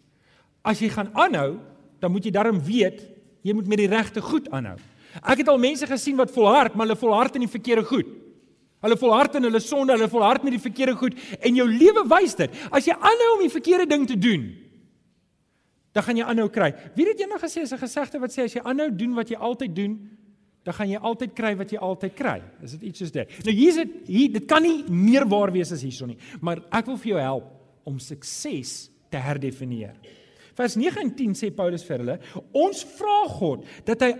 As 0.62 0.80
jy 0.80 0.88
gaan 0.88 1.10
aanhou, 1.14 1.58
dan 2.00 2.10
moet 2.10 2.24
jy 2.24 2.32
darm 2.34 2.60
weet 2.62 3.08
jy 3.42 3.54
moet 3.54 3.66
met 3.66 3.80
die 3.82 3.90
regte 3.90 4.22
goed 4.22 4.48
aanhou. 4.54 4.76
Ek 5.20 5.42
het 5.42 5.48
al 5.50 5.58
mense 5.60 5.86
gesien 5.86 6.16
wat 6.16 6.30
volhard, 6.32 6.74
maar 6.74 6.86
hulle 6.86 6.98
volhard 6.98 7.34
in 7.36 7.44
die 7.44 7.50
verkeerde 7.50 7.84
goed. 7.84 8.08
Hulle 8.82 8.96
volhard 8.98 9.36
in 9.38 9.46
hulle 9.46 9.60
sonde, 9.62 9.94
hulle 9.94 10.08
volhard 10.10 10.42
met 10.46 10.56
die 10.56 10.62
verkeerde 10.62 10.94
goed 10.98 11.18
en 11.38 11.58
jou 11.58 11.66
lewe 11.70 12.02
wys 12.10 12.34
dit. 12.38 12.54
As 12.70 12.86
jy 12.88 12.96
aanhou 12.96 13.36
om 13.36 13.44
die 13.44 13.52
verkeerde 13.52 13.86
ding 13.90 14.06
te 14.10 14.16
doen, 14.18 14.48
dan 15.94 16.06
gaan 16.06 16.18
jy 16.18 16.26
aanhou 16.26 16.48
kry. 16.50 16.72
Wie 16.96 17.06
het 17.06 17.20
eendag 17.20 17.42
gesê 17.44 17.62
as 17.62 17.72
'n 17.72 17.78
gesegde 17.78 18.18
wat 18.18 18.32
sê 18.32 18.44
as 18.44 18.54
jy 18.54 18.62
aanhou 18.64 18.90
doen 18.90 19.14
wat 19.14 19.28
jy 19.28 19.36
altyd 19.36 19.76
doen, 19.76 20.10
dan 20.64 20.74
gaan 20.74 20.88
jy 20.88 20.98
altyd 20.98 21.34
kry 21.34 21.56
wat 21.56 21.70
jy 21.70 21.78
altyd 21.78 22.14
kry. 22.14 22.42
Is 22.62 22.72
dit 22.72 22.82
iets 22.82 22.98
soos 22.98 23.10
dit? 23.10 23.44
Nou 23.44 23.54
hier's 23.54 23.76
dit 23.76 23.88
hier, 24.06 24.32
dit 24.32 24.46
kan 24.46 24.62
nie 24.62 24.84
meer 24.88 25.26
waar 25.28 25.52
wees 25.52 25.72
as 25.72 25.82
hierson 25.82 26.08
nie, 26.08 26.18
maar 26.40 26.62
ek 26.70 26.86
wil 26.86 26.96
vir 26.96 27.08
jou 27.08 27.20
help 27.20 27.44
om 27.84 27.98
sukses 27.98 28.90
te 29.10 29.16
herdefinieer. 29.16 29.94
Vers 30.58 30.76
9 30.76 31.00
en 31.00 31.12
10 31.16 31.36
sê 31.38 31.50
Paulus 31.54 31.84
vir 31.86 32.02
hulle: 32.02 32.18
"Ons 32.52 32.84
vra 32.98 33.22
God 33.28 33.64
dat 33.86 34.02
hy 34.02 34.12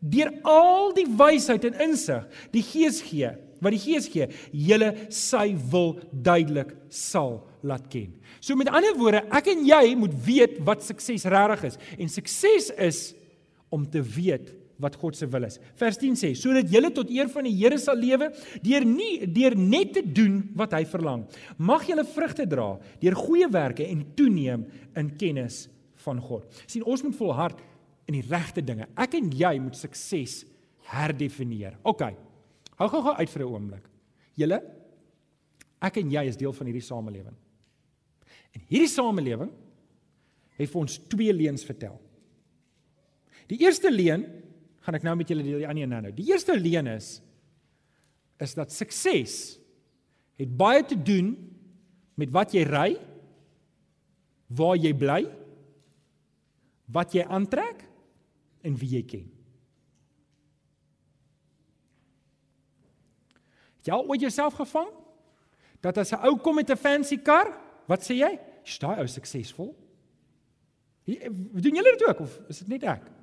deur 0.00 0.32
al 0.44 0.92
die 0.94 1.06
wysheid 1.06 1.64
en 1.64 1.80
insig 1.88 2.26
die 2.52 2.62
Gees 2.62 3.00
gee, 3.02 3.30
wat 3.62 3.74
die 3.74 3.82
Gees 3.82 4.08
gee, 4.10 4.28
julle 4.50 4.92
sy 5.10 5.54
wil 5.70 5.98
duidelik 6.12 6.74
sal 6.88 7.42
laat 7.62 7.88
ken." 7.90 8.14
So 8.40 8.56
met 8.56 8.70
ander 8.70 8.94
woorde, 8.98 9.24
ek 9.30 9.52
en 9.54 9.66
jy 9.66 9.94
moet 9.94 10.14
weet 10.26 10.58
wat 10.66 10.82
sukses 10.82 11.24
regtig 11.24 11.64
is. 11.72 11.78
En 11.98 12.08
sukses 12.08 12.70
is 12.78 13.14
om 13.70 13.86
te 13.88 14.02
weet 14.02 14.61
wat 14.82 14.98
God 14.98 15.16
se 15.16 15.28
wil 15.30 15.46
is. 15.46 15.58
Vers 15.78 15.98
10 16.00 16.16
sê: 16.18 16.32
"Sodat 16.34 16.70
julle 16.70 16.90
tot 16.92 17.10
eer 17.10 17.28
van 17.30 17.46
die 17.46 17.54
Here 17.54 17.78
sal 17.78 17.96
lewe 17.96 18.32
deur 18.62 18.84
nie 18.84 19.26
deur 19.26 19.56
net 19.56 19.92
te 19.94 20.02
doen 20.02 20.42
wat 20.54 20.72
hy 20.72 20.84
verlang. 20.84 21.26
Mag 21.58 21.86
julle 21.86 22.04
vrugte 22.04 22.46
dra 22.46 22.78
deur 23.00 23.14
goeie 23.14 23.48
werke 23.48 23.86
en 23.86 24.14
toeneem 24.14 24.66
in 24.96 25.16
kennis 25.16 25.68
van 26.02 26.20
God. 26.20 26.44
sien 26.66 26.84
ons 26.84 27.02
moet 27.02 27.16
volhard 27.16 27.58
in 28.06 28.14
die 28.14 28.28
regte 28.28 28.62
dinge. 28.64 28.88
Ek 28.96 29.14
en 29.14 29.30
jy 29.30 29.58
moet 29.58 29.76
sukses 29.76 30.44
herdefinieer. 30.90 31.78
OK. 31.84 32.02
Hou 32.76 32.88
gou-gou 32.88 33.14
uit 33.14 33.30
vir 33.30 33.42
'n 33.42 33.48
oomblik. 33.48 33.84
Julle 34.34 34.62
ek 35.80 35.96
en 35.96 36.10
jy 36.10 36.26
is 36.26 36.36
deel 36.36 36.52
van 36.52 36.66
hierdie 36.66 36.82
samelewing. 36.82 37.36
En 38.54 38.60
hierdie 38.68 38.88
samelewing 38.88 39.50
het 40.58 40.70
vir 40.70 40.80
ons 40.80 40.98
twee 41.08 41.32
leuns 41.32 41.64
vertel. 41.64 42.00
Die 43.48 43.58
eerste 43.64 43.90
leuen 43.90 44.41
gaan 44.82 44.98
ek 44.98 45.04
nou 45.06 45.14
met 45.16 45.28
julle 45.30 45.44
deel 45.46 45.62
die 45.62 45.68
ander 45.68 46.02
nou. 46.02 46.12
Die 46.16 46.30
eerste 46.32 46.58
leuen 46.58 46.90
is 46.96 47.20
is 48.42 48.56
dat 48.58 48.72
sukses 48.74 49.60
het 50.40 50.50
baie 50.58 50.82
te 50.82 50.96
doen 50.98 51.36
met 52.18 52.32
wat 52.34 52.50
jy 52.56 52.64
ry, 52.66 52.88
waar 54.50 54.74
jy 54.76 54.90
bly 54.98 55.20
wat 56.92 57.14
jy 57.16 57.22
aantrek 57.24 57.84
en 58.66 58.74
wie 58.76 58.90
jy 58.96 59.02
ken. 59.08 59.28
Het 63.80 63.90
jy 63.90 63.96
al 63.96 64.10
ooit 64.10 64.26
jouself 64.26 64.58
gevang 64.58 64.90
dat 65.82 65.98
as 65.98 66.12
'n 66.12 66.22
ou 66.26 66.36
kom 66.38 66.56
met 66.56 66.70
'n 66.70 66.76
fancy 66.76 67.16
kar, 67.16 67.58
wat 67.86 68.02
sê 68.02 68.14
jy? 68.14 68.38
Is 68.64 68.78
daai 68.78 68.98
ou 68.98 69.06
suksesvol? 69.06 69.74
Doen 71.06 71.74
julle 71.74 71.96
dit 71.98 72.08
ook 72.08 72.20
of 72.20 72.40
is 72.48 72.58
dit 72.58 72.68
net 72.68 72.82
ek? 72.82 73.21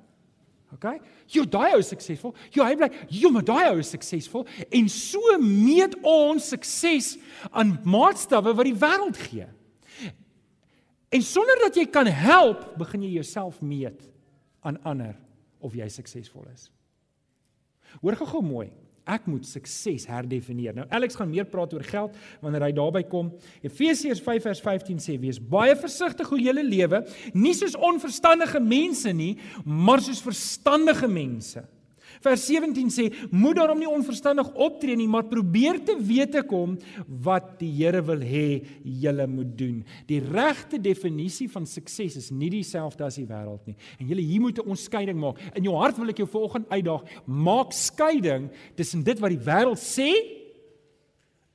OK? 0.74 0.86
Jo, 1.34 1.44
daai 1.50 1.72
ou 1.74 1.80
is 1.82 1.90
suksesvol. 1.90 2.34
Jo, 2.54 2.64
hy 2.66 2.76
bly, 2.78 2.88
jo, 3.10 3.30
maar 3.34 3.46
daai 3.46 3.70
ou 3.72 3.80
is 3.82 3.90
suksesvol 3.90 4.46
en 4.70 4.90
so 4.92 5.38
meet 5.42 5.96
ons 6.06 6.50
sukses 6.52 7.16
aan 7.50 7.74
maatstawwe 7.82 8.54
wat 8.54 8.68
die 8.68 8.76
wêreld 8.78 9.18
gee. 9.28 9.48
En 11.10 11.24
sonder 11.26 11.58
dat 11.64 11.74
jy 11.74 11.88
kan 11.90 12.06
help, 12.06 12.68
begin 12.78 13.02
jy 13.02 13.16
jouself 13.18 13.58
meet 13.66 14.04
aan 14.62 14.78
ander 14.86 15.16
of 15.58 15.74
jy 15.74 15.88
suksesvol 15.90 16.46
is. 16.52 16.68
Hoor 17.98 18.14
gou-gou 18.20 18.42
mooi. 18.46 18.68
Ek 19.10 19.26
moet 19.26 19.46
sukses 19.48 20.06
herdefinieer. 20.10 20.76
Nou 20.76 20.86
Alex 20.94 21.18
gaan 21.18 21.32
meer 21.32 21.48
praat 21.50 21.74
oor 21.74 21.86
geld 21.86 22.16
wanneer 22.44 22.68
hy 22.68 22.70
daarby 22.76 23.02
kom. 23.10 23.32
Efesiërs 23.66 24.22
5 24.22 24.46
vers 24.46 24.62
15 24.62 25.02
sê: 25.02 25.18
"Wees 25.18 25.40
baie 25.40 25.74
versigtig 25.76 26.28
hoe 26.28 26.38
jy 26.40 26.54
lewe, 26.60 27.04
nie 27.34 27.54
soos 27.54 27.74
onverstandige 27.74 28.60
mense 28.60 29.12
nie, 29.12 29.36
maar 29.64 30.00
soos 30.00 30.22
verstandige 30.22 31.08
mense." 31.08 31.64
Vers 32.20 32.44
17 32.46 32.90
sê: 32.92 33.06
Moet 33.30 33.56
daarom 33.60 33.78
nie 33.78 33.88
onverstandig 33.88 34.50
optree 34.54 34.96
nie, 34.98 35.08
maar 35.08 35.28
probeer 35.30 35.78
te 35.84 35.96
wete 35.96 36.42
kom 36.48 36.76
wat 37.06 37.58
die 37.60 37.70
Here 37.80 38.02
wil 38.04 38.20
hê 38.20 38.60
jy 38.84 39.26
moet 39.30 39.52
doen. 39.56 39.80
Die 40.08 40.20
regte 40.20 40.80
definisie 40.82 41.48
van 41.48 41.66
sukses 41.66 42.16
is 42.16 42.30
nie 42.30 42.50
dieselfde 42.50 43.06
as 43.06 43.16
die 43.20 43.28
wêreld 43.28 43.66
nie. 43.70 43.76
En 43.98 44.08
jy 44.08 44.20
hier 44.20 44.40
moet 44.40 44.58
'n 44.58 44.66
onderskeiding 44.66 45.18
maak. 45.18 45.38
In 45.54 45.64
jou 45.64 45.76
hart 45.76 45.98
wil 45.98 46.08
ek 46.08 46.18
jou 46.18 46.28
vanoggend 46.28 46.68
uitdaag, 46.68 47.02
maak 47.26 47.72
skeiding 47.72 48.50
tussen 48.76 49.02
dit 49.02 49.18
wat 49.18 49.30
die 49.30 49.44
wêreld 49.44 49.78
sê 49.78 50.10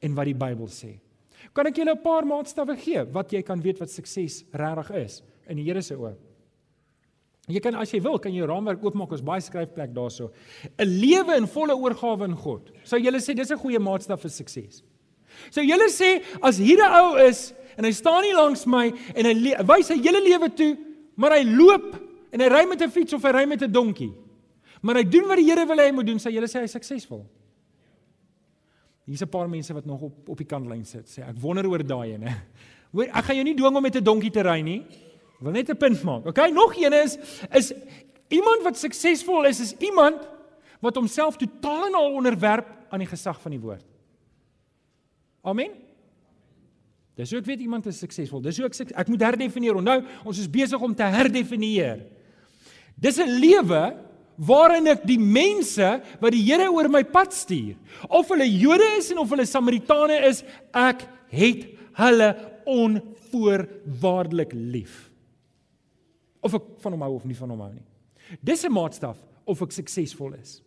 en 0.02 0.16
wat 0.16 0.26
die 0.26 0.34
Bybel 0.34 0.68
sê. 0.68 1.00
Kan 1.54 1.68
ek 1.68 1.78
julle 1.78 1.96
'n 1.96 2.02
paar 2.02 2.26
maatstawwe 2.26 2.76
gee 2.78 3.04
wat 3.06 3.32
jy 3.32 3.42
kan 3.42 3.62
weet 3.62 3.80
wat 3.80 3.90
sukses 3.90 4.44
regtig 4.52 4.92
is 4.92 5.24
in 5.48 5.58
die 5.58 5.64
Here 5.64 5.82
se 5.82 5.96
oë? 5.96 6.16
Jy 7.48 7.62
kan 7.62 7.76
as 7.78 7.92
jy 7.94 8.00
wil, 8.02 8.18
kan 8.18 8.34
jy 8.34 8.42
jou 8.42 8.48
raamwerk 8.50 8.82
oopmaak, 8.84 9.12
ons 9.14 9.22
baie 9.26 9.42
skryfplek 9.42 9.94
daarso. 9.94 10.32
'n 10.80 10.86
Lewe 10.86 11.38
in 11.38 11.46
volle 11.46 11.76
oorgawe 11.78 12.26
in 12.26 12.36
God. 12.36 12.72
Sou 12.84 12.98
jy 12.98 13.12
sê 13.20 13.36
dis 13.36 13.52
'n 13.52 13.58
goeie 13.58 13.80
maatstaf 13.80 14.22
vir 14.22 14.32
sukses? 14.32 14.84
Sou 15.52 15.62
jy 15.62 15.78
sê 15.90 16.24
as 16.42 16.58
hier 16.58 16.80
'n 16.82 16.92
ou 16.92 17.18
is 17.18 17.54
en 17.78 17.84
hy 17.84 17.92
staan 17.92 18.24
hier 18.24 18.36
langs 18.36 18.66
my 18.66 18.92
en 19.16 19.26
hy 19.26 19.56
wys 19.64 19.88
sy 19.88 19.96
hele 19.96 20.22
lewe 20.24 20.50
toe, 20.50 20.78
maar 21.16 21.32
hy 21.32 21.44
loop 21.44 21.96
en 22.32 22.40
hy 22.40 22.48
ry 22.48 22.66
met 22.66 22.82
'n 22.82 22.90
fiets 22.90 23.14
of 23.14 23.22
hy 23.24 23.32
ry 23.32 23.46
met 23.46 23.62
'n 23.62 23.72
donkie. 23.72 24.14
Maar 24.82 24.96
hy 24.96 25.04
doen 25.04 25.28
wat 25.28 25.38
die 25.38 25.46
Here 25.46 25.66
wil 25.66 25.78
hy 25.78 25.92
moet 25.92 26.06
doen, 26.06 26.20
sou 26.20 26.32
jy 26.32 26.42
sê 26.42 26.60
hy 26.60 26.64
is 26.64 26.72
suksesvol? 26.72 27.26
Hier's 29.06 29.22
'n 29.22 29.30
paar 29.30 29.48
mense 29.48 29.74
wat 29.74 29.86
nog 29.86 30.02
op 30.02 30.30
op 30.30 30.38
die 30.38 30.48
kantlyn 30.48 30.86
sit, 30.86 31.06
sê 31.06 31.22
ek 31.30 31.38
wonder 31.38 31.68
oor 31.68 31.84
daai 31.84 32.14
ene. 32.14 32.36
Hoor, 32.92 33.06
ek 33.06 33.26
gaan 33.26 33.36
jou 33.36 33.44
nie 33.44 33.56
dwing 33.56 33.76
om 33.76 33.84
met 33.84 33.96
'n 33.96 34.04
donkie 34.04 34.32
te 34.32 34.42
ry 34.42 34.62
nie. 34.62 34.84
Ek 35.36 35.44
wil 35.44 35.52
net 35.52 35.70
'n 35.70 35.78
punt 35.78 36.04
maak. 36.04 36.26
Okay, 36.26 36.50
nog 36.50 36.76
een 36.76 36.94
is 36.94 37.18
is 37.52 37.74
iemand 38.30 38.64
wat 38.64 38.78
suksesvol 38.78 39.46
is, 39.46 39.60
is 39.60 39.74
iemand 39.80 40.24
wat 40.80 40.96
homself 40.96 41.36
totaal 41.38 41.88
en 41.88 41.94
al 41.94 42.14
onderwerp 42.14 42.68
aan 42.90 43.00
die 43.00 43.10
gesag 43.10 43.42
van 43.42 43.52
die 43.52 43.60
woord. 43.60 43.86
Amen. 45.44 45.72
Dis 47.16 47.34
ook 47.34 47.46
weet 47.46 47.60
iemand 47.60 47.86
is 47.86 48.00
suksesvol. 48.00 48.42
Dis 48.42 48.60
ook 48.62 48.74
ek, 48.74 48.92
ek 48.92 49.08
moet 49.08 49.22
herdefinieer. 49.22 49.82
Nou, 49.82 50.04
ons 50.24 50.40
is 50.40 50.50
besig 50.50 50.82
om 50.82 50.96
te 50.96 51.04
herdefinieer. 51.04 52.04
Dis 52.96 53.20
'n 53.20 53.40
lewe 53.40 53.96
waarin 54.36 54.88
ek 54.88 55.06
die 55.08 55.20
mense 55.20 56.02
wat 56.20 56.32
die 56.32 56.44
Here 56.44 56.72
oor 56.72 56.90
my 56.90 57.04
pad 57.04 57.34
stuur, 57.34 57.76
of 58.10 58.28
hulle 58.28 58.48
Jode 58.48 58.98
is 58.98 59.12
en 59.12 59.18
of 59.18 59.30
hulle 59.30 59.46
Samaritane 59.46 60.28
is, 60.28 60.44
ek 60.74 61.08
het 61.30 61.68
hulle 61.94 62.36
onvoorwaardelik 62.66 64.52
lief 64.54 65.15
of 66.46 66.58
ek 66.60 66.72
van 66.84 66.96
hom 66.96 67.06
hou 67.06 67.14
of 67.18 67.26
nie 67.28 67.38
van 67.38 67.54
hom 67.54 67.64
hou 67.66 67.74
nie. 67.74 67.86
Dis 68.42 68.66
'n 68.66 68.74
maatstaf 68.74 69.18
of 69.46 69.62
ek 69.62 69.72
suksesvol 69.72 70.34
is. 70.34 70.62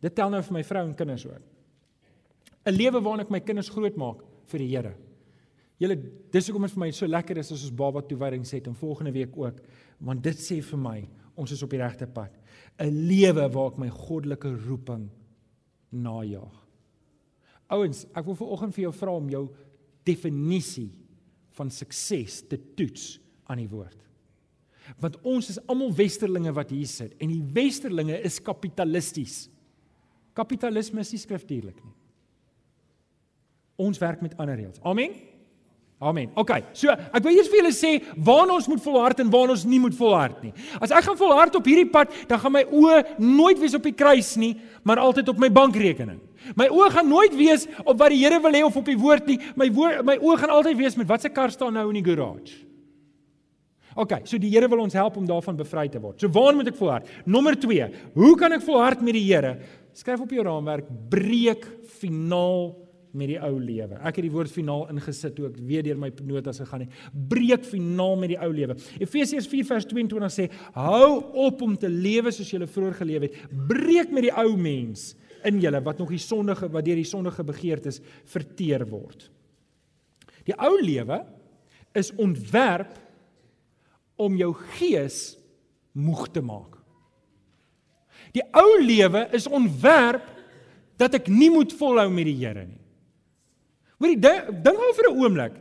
Dit 0.00 0.14
tel 0.14 0.30
nou 0.30 0.42
vir 0.42 0.52
my 0.52 0.62
vrou 0.62 0.84
en 0.84 0.94
kinders 0.94 1.26
ook. 1.26 1.42
'n 2.66 2.72
Lewe 2.72 3.00
waarin 3.00 3.20
ek 3.20 3.30
my 3.30 3.40
kinders 3.40 3.68
grootmaak 3.68 4.22
vir 4.46 4.58
die 4.58 4.68
Here. 4.68 4.94
Julle 5.78 5.96
dis 6.30 6.46
hoekom 6.46 6.62
dit 6.62 6.72
vir 6.72 6.80
my 6.80 6.90
so 6.90 7.06
lekker 7.06 7.38
is 7.38 7.52
as 7.52 7.64
ons 7.64 7.76
baba 7.76 8.00
toewyding 8.00 8.44
sê 8.44 8.66
en 8.66 8.74
volgende 8.74 9.12
week 9.12 9.36
ook, 9.36 9.60
want 10.00 10.22
dit 10.22 10.36
sê 10.36 10.62
vir 10.62 10.78
my 10.78 11.08
ons 11.36 11.50
is 11.52 11.62
op 11.62 11.70
die 11.70 11.78
regte 11.78 12.06
pad. 12.06 12.30
'n 12.78 13.08
Lewe 13.08 13.48
waar 13.48 13.72
ek 13.72 13.78
my 13.78 13.88
goddelike 13.88 14.66
roeping 14.66 15.10
najag. 15.90 16.62
Ouens, 17.70 18.06
ek 18.14 18.24
wil 18.26 18.34
viroggend 18.34 18.74
vir 18.74 18.82
jou 18.84 18.92
vra 18.92 19.12
om 19.16 19.30
jou 19.30 19.48
definisie 20.04 20.90
van 21.56 21.70
sukses 21.70 22.42
te 22.48 22.58
toets 22.76 23.18
aan 23.48 23.58
die 23.58 23.68
woord. 23.68 23.98
Want 25.00 25.18
ons 25.22 25.48
is 25.54 25.60
almal 25.66 25.92
westerlinge 25.96 26.52
wat 26.54 26.72
hier 26.74 26.88
sit 26.88 27.14
en 27.18 27.30
die 27.32 27.42
westerlinge 27.56 28.18
is 28.26 28.40
kapitalisties. 28.42 29.44
Kapitalisme 30.36 31.00
is 31.04 31.12
nie 31.14 31.22
skriftuurlik 31.22 31.78
nie. 31.78 31.94
Ons 33.84 33.98
werk 34.02 34.20
met 34.22 34.36
ander 34.38 34.58
reëls. 34.58 34.82
Amen. 34.86 35.14
Amen. 36.04 36.28
OK. 36.36 36.50
So, 36.76 36.90
ek 36.92 37.22
wil 37.24 37.36
eers 37.38 37.48
vir 37.48 37.60
julle 37.62 37.72
sê 37.72 37.92
waar 38.26 38.50
ons 38.52 38.66
moet 38.68 38.82
volhard 38.82 39.22
en 39.22 39.30
waar 39.32 39.54
ons 39.54 39.62
nie 39.64 39.78
moet 39.80 39.94
volhard 39.96 40.42
nie. 40.44 40.52
As 40.82 40.92
ek 40.92 41.06
gaan 41.06 41.18
volhard 41.18 41.54
op 41.56 41.70
hierdie 41.70 41.88
pad, 41.90 42.12
dan 42.28 42.42
gaan 42.42 42.54
my 42.58 42.64
oë 42.66 42.98
nooit 43.22 43.62
wees 43.62 43.76
op 43.78 43.86
die 43.86 43.94
kruis 43.96 44.34
nie, 44.40 44.52
maar 44.84 45.00
altyd 45.00 45.30
op 45.32 45.40
my 45.40 45.48
bankrekening. 45.54 46.20
My 46.58 46.66
oë 46.68 46.90
gaan 46.98 47.08
nooit 47.08 47.32
wees 47.38 47.64
op 47.86 47.96
wat 47.96 48.12
die 48.12 48.20
Here 48.20 48.42
wil 48.42 48.58
hê 48.58 48.60
of 48.66 48.76
op 48.76 48.90
die 48.90 48.98
woord 49.00 49.30
nie. 49.30 49.38
My 49.56 49.70
woord, 49.72 50.04
my 50.04 50.18
oë 50.20 50.42
gaan 50.42 50.52
altyd 50.58 50.76
wees 50.82 50.98
met 51.00 51.08
watse 51.08 51.30
kar 51.32 51.54
staan 51.54 51.78
nou 51.78 51.86
in 51.88 52.02
die 52.02 52.06
garage. 52.10 52.60
OK, 53.94 54.16
so 54.26 54.38
die 54.42 54.50
Here 54.50 54.68
wil 54.70 54.82
ons 54.82 54.96
help 54.98 55.18
om 55.20 55.26
daarvan 55.28 55.58
bevry 55.58 55.86
te 55.88 56.00
word. 56.02 56.18
So 56.20 56.30
waar 56.34 56.56
moet 56.56 56.72
ek 56.72 56.78
volhard? 56.78 57.10
Nommer 57.30 57.54
2. 57.58 57.90
Hoe 58.16 58.34
kan 58.38 58.56
ek 58.56 58.64
volhard 58.66 59.04
met 59.06 59.14
die 59.14 59.26
Here? 59.28 59.56
Skryf 59.94 60.24
op 60.24 60.32
jou 60.34 60.42
raamwerk: 60.42 60.88
breek 61.10 61.68
finaal 62.00 62.72
met 63.14 63.30
die 63.30 63.38
ou 63.38 63.52
lewe. 63.62 63.98
Ek 64.02 64.18
het 64.18 64.24
die 64.26 64.32
woord 64.32 64.50
finaal 64.50 64.88
ingesit 64.90 65.36
toe 65.36 65.46
ek 65.48 65.58
weer 65.62 65.84
deur 65.86 65.98
my 66.00 66.10
notas 66.26 66.58
gegaan 66.64 66.84
het. 66.84 66.96
Breek 67.30 67.66
finaal 67.68 68.16
met 68.18 68.32
die 68.34 68.40
ou 68.42 68.50
lewe. 68.54 68.74
Efesiërs 68.98 69.46
4:22 69.50 70.32
sê: 70.34 70.48
"Hou 70.74 71.22
op 71.46 71.62
om 71.62 71.76
te 71.78 71.88
lewe 71.88 72.32
soos 72.32 72.50
jy 72.50 72.66
vroeër 72.66 72.98
geleef 72.98 73.22
het. 73.28 73.38
Breek 73.68 74.10
met 74.10 74.26
die 74.26 74.34
ou 74.34 74.56
mens 74.56 75.14
in 75.44 75.60
julle 75.60 75.80
wat 75.84 75.98
nog 75.98 76.08
die 76.08 76.18
sondige 76.18 76.68
wat 76.68 76.84
deur 76.84 76.96
die 76.96 77.04
sondige 77.04 77.44
begeertes 77.44 78.00
verteer 78.24 78.86
word." 78.88 79.30
Die 80.44 80.58
ou 80.58 80.80
lewe 80.82 81.24
is 81.94 82.10
ontwerp 82.16 82.98
om 84.16 84.36
jou 84.36 84.52
gees 84.76 85.36
moeg 85.92 86.28
te 86.34 86.42
maak. 86.42 86.78
Die 88.34 88.42
ou 88.54 88.80
lewe 88.82 89.28
is 89.36 89.46
ontwerp 89.46 90.26
dat 90.98 91.14
ek 91.14 91.28
nie 91.30 91.50
moet 91.50 91.72
volhou 91.74 92.08
met 92.10 92.26
die 92.26 92.38
Here 92.38 92.64
nie. 92.66 92.80
Hoorie, 93.98 94.18
dink 94.18 94.78
gou 94.78 94.92
vir 94.94 95.10
'n 95.10 95.18
oomblik. 95.22 95.54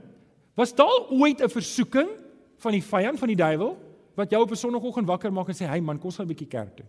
Was 0.56 0.74
daar 0.74 1.10
ooit 1.10 1.42
'n 1.42 1.50
versoeking 1.50 2.10
van 2.58 2.72
die 2.72 2.84
vyand 2.84 3.20
van 3.20 3.28
die 3.28 3.38
duiwel 3.38 3.78
wat 4.16 4.30
jou 4.30 4.42
op 4.42 4.52
'n 4.52 4.56
sonoggend 4.56 5.08
wakker 5.08 5.32
maak 5.32 5.48
en 5.48 5.56
sê, 5.56 5.68
"Hey 5.68 5.82
man, 5.82 5.98
kom 5.98 6.06
ons 6.06 6.16
gaan 6.16 6.26
'n 6.26 6.34
bietjie 6.34 6.48
kerk 6.48 6.76
toe." 6.76 6.86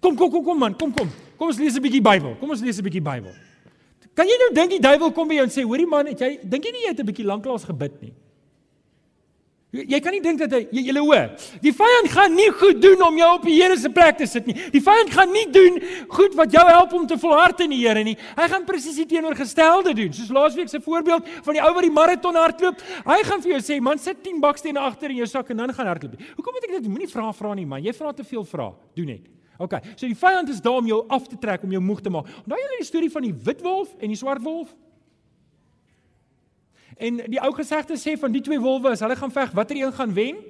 Kom 0.00 0.14
kom 0.16 0.30
kom 0.30 0.44
kom 0.44 0.58
man, 0.58 0.76
kom 0.76 0.92
kom. 0.94 1.08
Kom 1.36 1.48
ons 1.48 1.58
lees 1.58 1.76
'n 1.76 1.82
bietjie 1.82 2.02
Bybel. 2.02 2.36
Kom 2.38 2.50
ons 2.50 2.60
lees 2.60 2.78
'n 2.78 2.82
bietjie 2.82 3.02
Bybel. 3.02 3.47
Kan 4.18 4.26
jy 4.26 4.38
nou 4.40 4.48
dink 4.56 4.72
die 4.74 4.82
duiwel 4.82 5.12
kom 5.14 5.28
by 5.30 5.36
jou 5.38 5.44
en 5.46 5.52
sê, 5.54 5.62
"Hoorie 5.62 5.86
man, 5.86 6.06
het 6.06 6.18
jy 6.18 6.40
dink 6.42 6.64
jy 6.64 6.72
nie 6.72 6.82
jy 6.82 6.88
het 6.88 7.00
'n 7.00 7.06
bietjie 7.06 7.24
lanklaas 7.24 7.64
gebid 7.64 8.02
nie?" 8.02 8.14
Jy 9.68 9.98
kan 10.00 10.14
nie 10.16 10.22
dink 10.24 10.38
dat 10.40 10.52
hy 10.56 10.62
jy, 10.72 10.80
jy 10.88 10.96
hoor. 10.96 11.26
Die 11.60 11.74
vyand 11.76 12.08
gaan 12.08 12.32
nie 12.34 12.48
goed 12.56 12.80
doen 12.80 13.02
om 13.04 13.18
jou 13.20 13.34
op 13.34 13.42
die 13.44 13.52
Here 13.60 13.76
se 13.76 13.90
plek 13.92 14.16
te 14.16 14.26
sit 14.26 14.46
nie. 14.46 14.54
Die 14.72 14.80
vyand 14.80 15.10
gaan 15.12 15.30
nie 15.30 15.44
doen 15.52 15.76
goed 16.08 16.34
wat 16.34 16.50
jou 16.50 16.64
help 16.64 16.94
om 16.96 17.06
te 17.06 17.18
volhard 17.18 17.60
in 17.60 17.70
die 17.70 17.86
Here 17.86 18.02
nie. 18.02 18.16
Hy 18.34 18.48
gaan 18.48 18.64
presies 18.64 18.96
die 18.96 19.04
teenoorgestelde 19.04 19.92
doen. 19.92 20.10
Soos 20.16 20.32
laasweek 20.32 20.68
se 20.72 20.80
voorbeeld 20.80 21.28
van 21.44 21.52
die 21.52 21.62
ou 21.62 21.74
wat 21.74 21.82
die 21.82 21.92
maraton 21.92 22.34
hardloop. 22.34 22.80
Hy 23.04 23.22
gaan 23.28 23.42
vir 23.42 23.50
jou 23.52 23.60
sê, 23.60 23.78
"Man, 23.78 23.98
sit 23.98 24.24
10 24.24 24.40
bakstene 24.40 24.80
agter 24.80 25.10
in 25.10 25.16
jou 25.16 25.26
sak 25.26 25.50
en 25.50 25.56
dan 25.58 25.74
gaan 25.74 25.86
hardloop." 25.86 26.16
Hoekom 26.36 26.52
moet 26.54 26.64
ek 26.64 26.82
dit 26.82 26.88
moenie 26.88 27.08
vra 27.08 27.32
vra 27.32 27.54
nie, 27.54 27.66
man. 27.66 27.82
Jy 27.82 27.92
vra 27.92 28.12
te 28.12 28.24
veel 28.24 28.44
vra. 28.44 28.72
Doen 28.94 29.06
net. 29.06 29.37
OK. 29.58 29.74
So 29.96 30.06
die 30.06 30.18
vyand 30.18 30.52
is 30.52 30.62
daar 30.62 30.78
om 30.78 30.86
jou 30.86 31.00
af 31.10 31.26
te 31.26 31.38
trek, 31.38 31.64
om 31.66 31.72
jou 31.74 31.82
moeg 31.82 32.02
te 32.04 32.12
maak. 32.14 32.28
Onthou 32.44 32.58
julle 32.60 32.78
die 32.78 32.86
storie 32.86 33.10
van 33.10 33.26
die 33.26 33.34
wit 33.34 33.64
wolf 33.66 33.90
en 33.98 34.12
die 34.12 34.18
swart 34.18 34.42
wolf? 34.44 34.70
En 36.98 37.20
die 37.30 37.40
ou 37.42 37.50
gesegde 37.54 37.98
sê 37.98 38.14
van 38.18 38.34
die 38.34 38.42
twee 38.42 38.58
wolwe 38.62 38.94
as 38.94 39.02
hulle 39.04 39.18
gaan 39.18 39.34
veg, 39.34 39.54
watter 39.58 39.78
een 39.78 39.94
gaan 39.94 40.14
wen? 40.14 40.40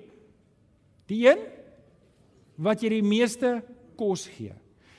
Die 1.08 1.24
een 1.26 1.40
wat 2.60 2.82
jy 2.82 2.98
die 2.98 3.04
meeste 3.06 3.58
kos 3.98 4.26
gee. 4.36 4.52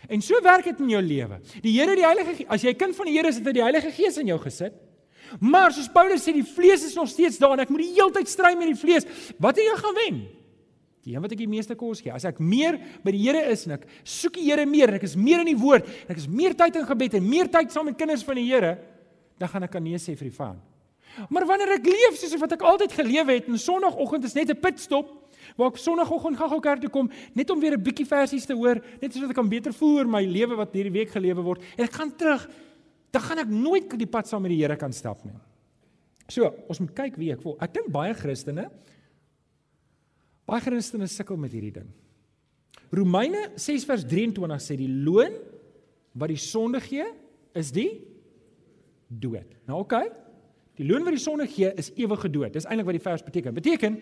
En 0.10 0.22
so 0.26 0.38
werk 0.42 0.66
dit 0.66 0.80
in 0.82 0.94
jou 0.96 1.02
lewe. 1.06 1.38
Die 1.62 1.76
Here 1.76 1.94
die 1.98 2.06
Heilige 2.06 2.46
as 2.50 2.64
jy 2.66 2.74
kind 2.78 2.98
van 2.98 3.10
die 3.10 3.18
Here 3.18 3.30
is, 3.30 3.38
het 3.42 3.50
hy 3.50 3.58
die 3.60 3.66
Heilige 3.66 3.92
Gees 3.94 4.18
in 4.22 4.32
jou 4.32 4.40
gesit. 4.42 4.78
Maar 5.38 5.74
soos 5.76 5.90
Paulus 5.94 6.24
sê, 6.26 6.34
die 6.34 6.48
vlees 6.48 6.82
is 6.88 6.96
nog 6.98 7.10
steeds 7.12 7.38
daar 7.38 7.54
en 7.54 7.62
ek 7.66 7.70
moet 7.74 7.84
die 7.84 7.94
hele 7.94 8.14
tyd 8.16 8.32
stry 8.32 8.56
met 8.58 8.72
die 8.72 8.80
vlees. 8.80 9.06
Wat 9.38 9.60
het 9.60 9.68
jy 9.68 9.76
gaan 9.78 9.98
wen? 10.00 10.22
Die 11.10 11.16
een 11.16 11.26
wat 11.26 11.34
ek 11.34 11.42
die 11.42 11.50
meeste 11.50 11.74
kos 11.78 12.04
gee. 12.06 12.14
As 12.14 12.26
ek 12.28 12.38
meer 12.44 12.78
by 13.02 13.14
die 13.16 13.24
Here 13.24 13.42
is 13.50 13.66
en 13.66 13.80
ek 13.80 13.88
soek 14.06 14.38
die 14.38 14.46
Here 14.46 14.66
meer 14.70 14.92
en 14.92 15.00
ek 15.00 15.08
is 15.08 15.16
meer 15.18 15.42
in 15.42 15.50
die 15.50 15.58
woord 15.58 15.88
en 15.90 16.14
ek 16.14 16.20
is 16.22 16.28
meer 16.30 16.54
tyd 16.58 16.78
in 16.78 16.86
gebed 16.86 17.16
en 17.18 17.26
meer 17.26 17.50
tyd 17.50 17.74
saam 17.74 17.90
met 17.90 17.98
kinders 17.98 18.26
van 18.28 18.38
die 18.38 18.46
Here, 18.46 18.76
dan 19.42 19.50
gaan 19.50 19.66
ek 19.66 19.74
kan 19.74 19.84
nee 19.84 19.98
sê 20.02 20.14
vir 20.20 20.30
die 20.30 20.36
vyand. 20.36 20.62
Maar 21.34 21.48
wanneer 21.50 21.74
ek 21.80 21.88
leef 21.90 22.20
soos 22.20 22.36
wat 22.38 22.54
ek 22.54 22.66
altyd 22.70 22.94
geleef 22.94 23.32
het 23.34 23.50
en 23.50 23.58
Sondagoggend 23.58 24.28
is 24.30 24.38
net 24.38 24.52
'n 24.54 24.62
pitstop 24.62 25.10
waar 25.58 25.74
ek 25.74 25.82
Sondagoggend 25.82 26.38
gou-gou 26.38 26.60
kerk 26.62 26.82
toe 26.82 26.94
kom 26.94 27.10
net 27.34 27.50
om 27.50 27.60
weer 27.60 27.74
'n 27.74 27.82
bietjie 27.84 28.06
versies 28.06 28.46
te 28.46 28.54
hoor, 28.54 28.78
net 29.02 29.14
sodat 29.14 29.32
ek 29.32 29.36
kan 29.36 29.50
beter 29.50 29.74
voel 29.74 29.98
oor 29.98 30.08
my 30.08 30.24
lewe 30.24 30.56
wat 30.56 30.74
hierdie 30.74 30.94
week 30.94 31.10
gelewe 31.10 31.42
word 31.42 31.64
en 31.78 31.84
ek 31.86 31.94
gaan 31.94 32.16
terug, 32.16 32.48
dan 33.12 33.22
gaan 33.22 33.40
ek 33.40 33.50
nooit 33.50 33.98
die 33.98 34.06
pad 34.06 34.28
saam 34.28 34.44
met 34.44 34.52
die 34.52 34.62
Here 34.62 34.78
kan 34.78 34.94
stap 34.94 35.26
nie. 35.26 35.34
So, 36.30 36.54
ons 36.70 36.80
moet 36.80 36.94
kyk 36.94 37.18
wie 37.18 37.32
ek 37.32 37.42
voel. 37.42 37.58
Ek 37.60 37.74
dink 37.74 37.90
baie 37.90 38.14
Christene 38.14 38.70
Baie 40.50 40.64
Christene 40.66 41.08
sukkel 41.10 41.38
met 41.38 41.54
hierdie 41.54 41.76
ding. 41.76 41.90
Romeine 42.96 43.52
6 43.60 43.86
vers 43.86 44.06
23 44.10 44.64
sê 44.64 44.78
die 44.80 44.90
loon 44.90 45.36
wat 46.18 46.32
die 46.32 46.42
sonde 46.42 46.82
gee 46.82 47.06
is 47.58 47.70
die 47.76 47.92
dood. 49.10 49.46
Nou 49.70 49.84
oké. 49.84 50.00
Okay. 50.02 50.10
Die 50.80 50.88
loon 50.88 51.04
wat 51.04 51.12
die 51.12 51.22
sonde 51.22 51.44
gee 51.50 51.70
is 51.76 51.90
ewige 52.00 52.30
dood. 52.32 52.54
Dis 52.56 52.64
eintlik 52.64 52.88
wat 52.88 52.96
die 52.96 53.04
vers 53.04 53.24
beteken. 53.26 53.56
Beteken 53.58 53.98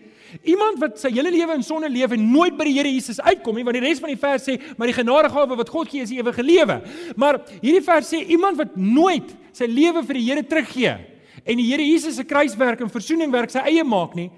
iemand 0.46 0.78
wat 0.78 1.00
sy 1.02 1.10
hele 1.10 1.32
lewe 1.34 1.56
in 1.58 1.64
sonde 1.66 1.90
leef 1.90 2.14
en 2.14 2.28
nooit 2.30 2.54
by 2.56 2.68
die 2.68 2.76
Here 2.76 2.92
Jesus 2.92 3.18
uitkom 3.18 3.58
nie, 3.58 3.64
want 3.66 3.74
die 3.74 3.82
res 3.82 3.98
van 4.00 4.12
die 4.12 4.20
vers 4.20 4.46
sê, 4.46 4.54
maar 4.78 4.86
die 4.86 4.94
genadegawe 4.94 5.58
wat 5.58 5.72
God 5.74 5.90
gee 5.90 6.06
is 6.06 6.12
die 6.14 6.20
ewige 6.22 6.44
lewe. 6.46 6.78
Maar 7.18 7.40
hierdie 7.58 7.82
vers 7.82 8.12
sê 8.14 8.22
iemand 8.30 8.60
wat 8.62 8.78
nooit 8.78 9.34
sy 9.58 9.66
lewe 9.66 10.04
vir 10.06 10.20
die 10.20 10.26
Here 10.30 10.46
teruggee 10.46 10.94
en 11.42 11.58
die 11.58 11.66
Here 11.66 11.82
Jesus 11.82 12.14
se 12.20 12.26
kruiswerk 12.28 12.84
en 12.84 12.94
verzoeningwerk 12.94 13.50
sy 13.50 13.64
eie 13.66 13.82
maak 13.86 14.14
nie, 14.14 14.28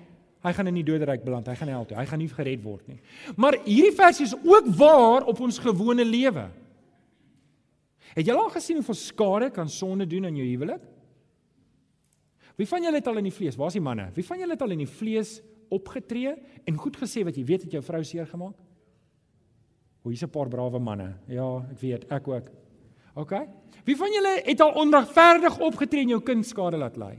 Hy 0.40 0.52
gaan 0.56 0.70
in 0.70 0.78
die 0.78 0.86
doderyk 0.86 1.24
beland. 1.24 1.48
Hy 1.50 1.56
gaan 1.58 1.68
hel 1.68 1.84
toe. 1.84 1.98
Hy 1.98 2.06
gaan 2.08 2.22
nie 2.22 2.30
gered 2.32 2.62
word 2.64 2.86
nie. 2.88 3.00
Maar 3.36 3.58
hierdie 3.66 3.92
vers 3.96 4.22
is 4.24 4.32
ook 4.38 4.70
waar 4.78 5.26
op 5.28 5.40
ons 5.44 5.60
gewone 5.60 6.04
lewe. 6.04 6.46
Het 8.14 8.26
jy 8.26 8.34
al 8.34 8.50
gesien 8.54 8.80
hoe 8.80 8.86
veel 8.86 8.98
skade 8.98 9.50
kan 9.54 9.68
sonde 9.70 10.06
doen 10.08 10.30
in 10.30 10.40
jou 10.40 10.48
huwelik? 10.48 10.82
Wie 12.58 12.68
van 12.68 12.82
julle 12.84 12.98
het 13.00 13.08
al 13.08 13.20
in 13.20 13.28
die 13.28 13.34
vlees? 13.34 13.56
Waar's 13.56 13.76
die 13.76 13.84
manne? 13.84 14.08
Wie 14.16 14.24
van 14.26 14.40
julle 14.40 14.56
het 14.56 14.64
al 14.64 14.74
in 14.74 14.82
die 14.82 14.90
vlees 14.90 15.38
opgetree 15.72 16.34
en 16.68 16.80
goed 16.80 16.98
gesê 16.98 17.22
wat 17.24 17.36
jy 17.38 17.44
weet 17.46 17.68
het 17.68 17.76
jou 17.76 17.82
vrou 17.84 18.02
seer 18.04 18.26
gemaak? 18.28 18.56
O, 20.02 20.08
hier's 20.08 20.24
'n 20.24 20.32
paar 20.32 20.48
brawe 20.48 20.78
manne. 20.80 21.14
Ja, 21.28 21.64
ek 21.70 21.78
weet, 21.80 22.04
ek 22.10 22.28
ook. 22.28 22.50
OK. 23.14 23.32
Wie 23.84 23.96
van 23.96 24.12
julle 24.12 24.42
het 24.44 24.60
al 24.60 24.72
onregverdig 24.72 25.58
opgetree 25.58 26.02
en 26.02 26.08
jou 26.08 26.20
kind 26.22 26.46
skade 26.46 26.76
laat 26.76 26.96
ly? 26.96 27.18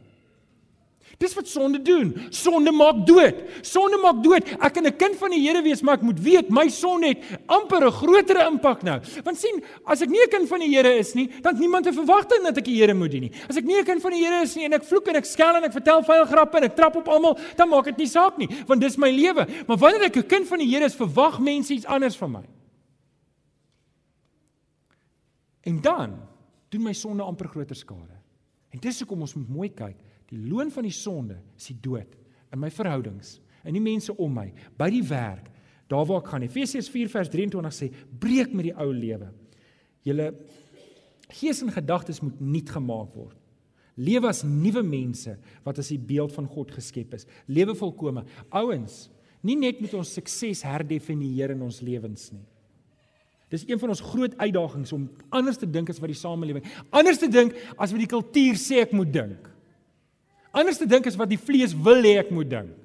Dis 1.17 1.33
wat 1.33 1.47
sonde 1.47 1.81
doen. 1.81 2.13
Sonde 2.29 2.71
maak 2.71 3.05
dood. 3.07 3.35
Sonde 3.61 3.97
maak 4.01 4.23
dood. 4.23 4.43
Ek 4.59 4.73
kan 4.73 4.85
'n 4.85 4.95
kind 4.97 5.15
van 5.15 5.31
die 5.31 5.41
Here 5.41 5.61
wees, 5.61 5.81
maar 5.81 5.95
ek 5.95 6.01
moet 6.01 6.19
weet 6.19 6.49
my 6.49 6.69
sonde 6.69 7.07
het 7.07 7.17
amper 7.47 7.85
'n 7.85 7.91
groter 7.91 8.47
impak 8.47 8.83
nou. 8.83 8.99
Want 9.23 9.37
sien, 9.37 9.63
as 9.85 10.01
ek 10.01 10.09
nie 10.09 10.21
'n 10.21 10.29
kind 10.29 10.47
van 10.47 10.59
die 10.59 10.75
Here 10.75 10.97
is 10.97 11.13
nie, 11.13 11.27
dan 11.41 11.53
het 11.53 11.59
niemand 11.59 11.87
'n 11.87 11.93
verwagting 11.93 12.43
dat 12.43 12.57
ek 12.57 12.65
die 12.65 12.79
Here 12.79 12.93
moet 12.93 13.11
dien 13.11 13.21
nie. 13.21 13.31
As 13.49 13.57
ek 13.57 13.65
nie 13.65 13.77
'n 13.77 13.85
kind 13.85 14.01
van 14.01 14.11
die 14.11 14.23
Here 14.23 14.41
is 14.41 14.55
nie 14.55 14.65
en 14.65 14.73
ek 14.73 14.83
vloek 14.83 15.07
en 15.07 15.15
ek 15.15 15.25
skel 15.25 15.55
en 15.55 15.63
ek 15.63 15.73
vertel 15.73 16.03
vuil 16.03 16.25
grappe 16.25 16.57
en 16.57 16.63
ek 16.63 16.75
trap 16.75 16.95
op 16.95 17.07
almal, 17.07 17.37
dan 17.55 17.69
maak 17.69 17.85
dit 17.85 17.97
nie 17.97 18.07
saak 18.07 18.37
nie, 18.37 18.47
want 18.67 18.81
dis 18.81 18.97
my 18.97 19.09
lewe. 19.09 19.47
Maar 19.67 19.77
wanneer 19.77 20.03
ek 20.03 20.17
'n 20.17 20.27
kind 20.27 20.47
van 20.47 20.59
die 20.59 20.67
Here 20.67 20.85
is, 20.85 20.95
verwag 20.95 21.39
mense 21.39 21.73
iets 21.73 21.85
anders 21.85 22.17
van 22.17 22.31
my. 22.31 22.43
En 25.61 25.81
dan 25.81 26.19
doen 26.69 26.81
my 26.81 26.93
sonde 26.93 27.23
amper 27.23 27.47
groter 27.47 27.75
skade. 27.75 28.17
En 28.69 28.79
dis 28.79 28.99
hoekom 28.99 29.21
ons 29.21 29.33
moet 29.35 29.49
mooi 29.49 29.69
kyk. 29.69 29.97
Die 30.31 30.39
loon 30.39 30.71
van 30.71 30.87
die 30.87 30.95
sonde 30.95 31.37
is 31.59 31.69
die 31.73 31.79
dood 31.83 32.15
in 32.51 32.59
my 32.59 32.71
verhoudings, 32.71 33.39
in 33.67 33.75
die 33.75 33.83
mense 33.83 34.15
om 34.15 34.33
my, 34.35 34.47
by 34.79 34.89
die 34.91 35.03
werk, 35.07 35.49
daar 35.91 36.07
waar 36.07 36.23
ek 36.23 36.31
gaan. 36.31 36.45
Efesiërs 36.47 36.89
4 36.91 37.11
vers 37.11 37.29
23 37.31 37.75
sê: 37.75 37.89
"Breek 38.19 38.53
met 38.55 38.69
die 38.69 38.75
ou 38.75 38.91
lewe. 38.95 39.29
Julle 40.07 40.31
gees 41.31 41.61
en 41.61 41.71
gedagtes 41.71 42.21
moet 42.23 42.39
nuut 42.39 42.69
gemaak 42.69 43.15
word. 43.15 43.37
Lewe 43.95 44.27
as 44.27 44.43
nuwe 44.47 44.83
mense 44.83 45.35
wat 45.65 45.79
as 45.79 45.91
die 45.91 45.99
beeld 45.99 46.31
van 46.33 46.47
God 46.47 46.71
geskep 46.71 47.13
is. 47.13 47.27
Lewe 47.47 47.75
volkome. 47.75 48.23
Ouens, 48.49 49.09
nie 49.43 49.57
net 49.59 49.81
met 49.81 49.93
ons 49.97 50.13
sukses 50.13 50.63
herdefinieer 50.63 51.51
in 51.55 51.61
ons 51.61 51.81
lewens 51.83 52.31
nie. 52.31 52.45
Dis 53.51 53.65
een 53.67 53.79
van 53.79 53.91
ons 53.91 54.03
groot 54.13 54.35
uitdagings 54.39 54.93
om 54.95 55.09
anders 55.29 55.59
te 55.59 55.67
dink 55.67 55.89
as 55.91 55.99
wat 55.99 56.07
die 56.07 56.15
samelewing, 56.15 56.63
anders 56.89 57.19
te 57.19 57.27
dink 57.27 57.57
as 57.75 57.91
wat 57.91 57.99
die 57.99 58.07
kultuur 58.07 58.55
sê 58.55 58.79
ek 58.85 58.93
moet 58.95 59.11
dink. 59.11 59.49
Anders 60.51 60.79
te 60.81 60.87
dink 60.89 61.07
as 61.07 61.17
wat 61.19 61.31
die 61.31 61.39
vlees 61.39 61.73
wil 61.73 62.03
hê 62.03 62.17
ek 62.19 62.31
moet 62.35 62.49
dink. 62.51 62.77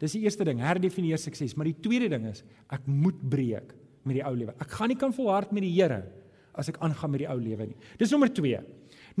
Dis 0.00 0.16
die 0.16 0.22
eerste 0.24 0.46
ding, 0.48 0.60
herdefinieer 0.64 1.20
sukses, 1.20 1.52
maar 1.56 1.68
die 1.68 1.76
tweede 1.76 2.08
ding 2.12 2.24
is 2.30 2.40
ek 2.72 2.86
moet 2.88 3.18
breek 3.32 3.74
met 4.08 4.16
die 4.16 4.24
ou 4.24 4.32
lewe. 4.32 4.54
Ek 4.60 4.78
gaan 4.78 4.88
nie 4.92 4.98
kan 5.00 5.12
volhard 5.12 5.52
met 5.52 5.64
die 5.66 5.74
Here 5.74 6.02
as 6.56 6.70
ek 6.72 6.80
aangaan 6.82 7.12
met 7.12 7.24
die 7.24 7.28
ou 7.30 7.36
lewe 7.40 7.68
nie. 7.68 7.76
Dis 8.00 8.12
nommer 8.12 8.32
2. 8.32 8.62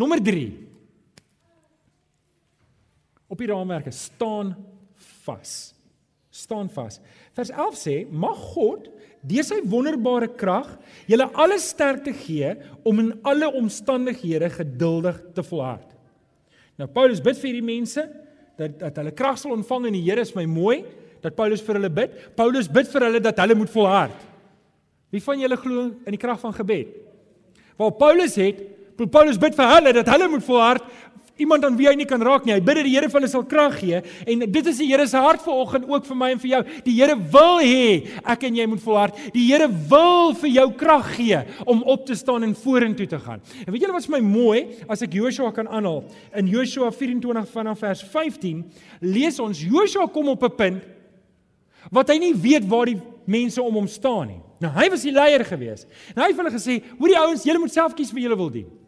Nommer 0.00 0.22
3. 0.24 0.46
Op 3.30 3.40
die 3.40 3.50
raamwerke 3.50 3.92
staan 3.94 4.54
vas. 5.26 5.52
Staan 6.32 6.70
vas. 6.72 6.98
Vers 7.36 7.52
11 7.52 7.78
sê: 7.78 7.94
"Mag 8.10 8.40
God 8.54 8.88
deur 9.20 9.44
sy 9.44 9.60
wonderbare 9.68 10.30
krag 10.32 10.78
julle 11.06 11.28
alle 11.34 11.58
sterkte 11.60 12.12
gee 12.16 12.54
om 12.84 12.98
in 12.98 13.12
alle 13.22 13.52
omstandighede 13.52 14.50
geduldig 14.50 15.20
te 15.34 15.42
volhard." 15.42 15.89
Nou 16.80 16.88
Paulus 16.88 17.20
bid 17.20 17.36
vir 17.36 17.50
hierdie 17.50 17.66
mense 17.66 18.06
dat 18.56 18.78
dat 18.80 18.98
hulle 19.02 19.12
krag 19.16 19.36
sal 19.40 19.52
ontvang 19.52 19.90
en 19.90 19.96
die 19.98 20.04
Here 20.06 20.24
is 20.24 20.32
my 20.36 20.46
mooi 20.48 20.80
dat 21.20 21.36
Paulus 21.36 21.60
vir 21.64 21.76
hulle 21.76 21.92
bid. 21.92 22.16
Paulus 22.36 22.68
bid 22.72 22.88
vir 22.88 23.04
hulle 23.04 23.20
dat 23.20 23.40
hulle 23.42 23.56
moet 23.60 23.72
volhard. 23.72 24.26
Wie 25.12 25.20
van 25.20 25.42
julle 25.42 25.58
glo 25.60 25.90
in 26.06 26.16
die 26.16 26.20
krag 26.20 26.40
van 26.40 26.54
gebed? 26.56 26.94
Waar 27.76 27.92
Paulus 27.98 28.36
het, 28.40 28.60
Paulus 28.96 29.38
bid 29.40 29.56
vir 29.56 29.68
hulle 29.74 29.92
dat 29.96 30.08
hulle 30.12 30.28
moet 30.32 30.44
volhard 30.44 30.84
iemand 31.40 31.64
aan 31.64 31.76
wie 31.78 31.88
hy 31.88 31.94
nie 31.98 32.06
kan 32.08 32.22
raak 32.22 32.44
nie. 32.46 32.54
Hy 32.54 32.60
bid 32.64 32.80
dat 32.80 32.86
die 32.88 32.94
Here 32.94 33.08
vir 33.10 33.20
hulle 33.20 33.30
sal 33.32 33.44
krag 33.48 33.78
gee 33.80 34.00
en 34.00 34.44
dit 34.44 34.70
is 34.72 34.80
die 34.82 34.88
Here 34.90 35.06
se 35.08 35.20
hart 35.20 35.42
vanoggend 35.44 35.88
ook 35.88 36.06
vir 36.08 36.18
my 36.20 36.30
en 36.34 36.42
vir 36.42 36.50
jou. 36.50 36.62
Die 36.86 36.96
Here 36.98 37.16
wil 37.16 37.60
hê 37.64 38.20
ek 38.34 38.46
en 38.48 38.60
jy 38.60 38.66
moet 38.70 38.84
volhard. 38.84 39.18
Die 39.34 39.46
Here 39.48 39.68
wil 39.90 40.34
vir 40.40 40.52
jou 40.54 40.68
krag 40.80 41.12
gee 41.16 41.42
om 41.66 41.82
op 41.82 42.06
te 42.08 42.16
staan 42.18 42.46
en 42.46 42.54
vorentoe 42.54 43.08
te 43.10 43.20
gaan. 43.20 43.42
En 43.66 43.72
weet 43.72 43.86
julle 43.86 43.96
wat 43.96 44.08
vir 44.08 44.16
my 44.18 44.22
mooi 44.26 44.62
as 44.90 45.04
ek 45.06 45.16
Joshua 45.18 45.52
kan 45.56 45.68
aanhaal 45.68 46.04
in 46.36 46.50
Joshua 46.50 46.90
24 46.94 47.48
vanaf 47.50 47.80
vers 47.80 48.04
15 48.12 48.64
lees 49.00 49.40
ons 49.40 49.60
Joshua 49.64 50.06
kom 50.12 50.28
op 50.28 50.44
'n 50.44 50.56
punt 50.56 50.82
wat 51.90 52.08
hy 52.08 52.18
nie 52.18 52.34
weet 52.34 52.68
waar 52.68 52.86
die 52.86 53.00
mense 53.24 53.62
om 53.62 53.74
hom 53.74 53.88
staan 53.88 54.28
nie. 54.28 54.40
Nou 54.60 54.70
hy 54.74 54.90
was 54.90 55.02
die 55.02 55.14
leier 55.14 55.44
gewees. 55.44 55.86
En 56.14 56.22
hy 56.22 56.28
het 56.28 56.36
hulle 56.36 56.52
gesê: 56.52 56.82
"Hoerie 56.98 57.18
ouens, 57.18 57.44
julle 57.44 57.58
moet 57.58 57.72
self 57.72 57.94
kies 57.94 58.12
wie 58.12 58.22
julle 58.22 58.36
wil 58.36 58.50
dien." 58.50 58.79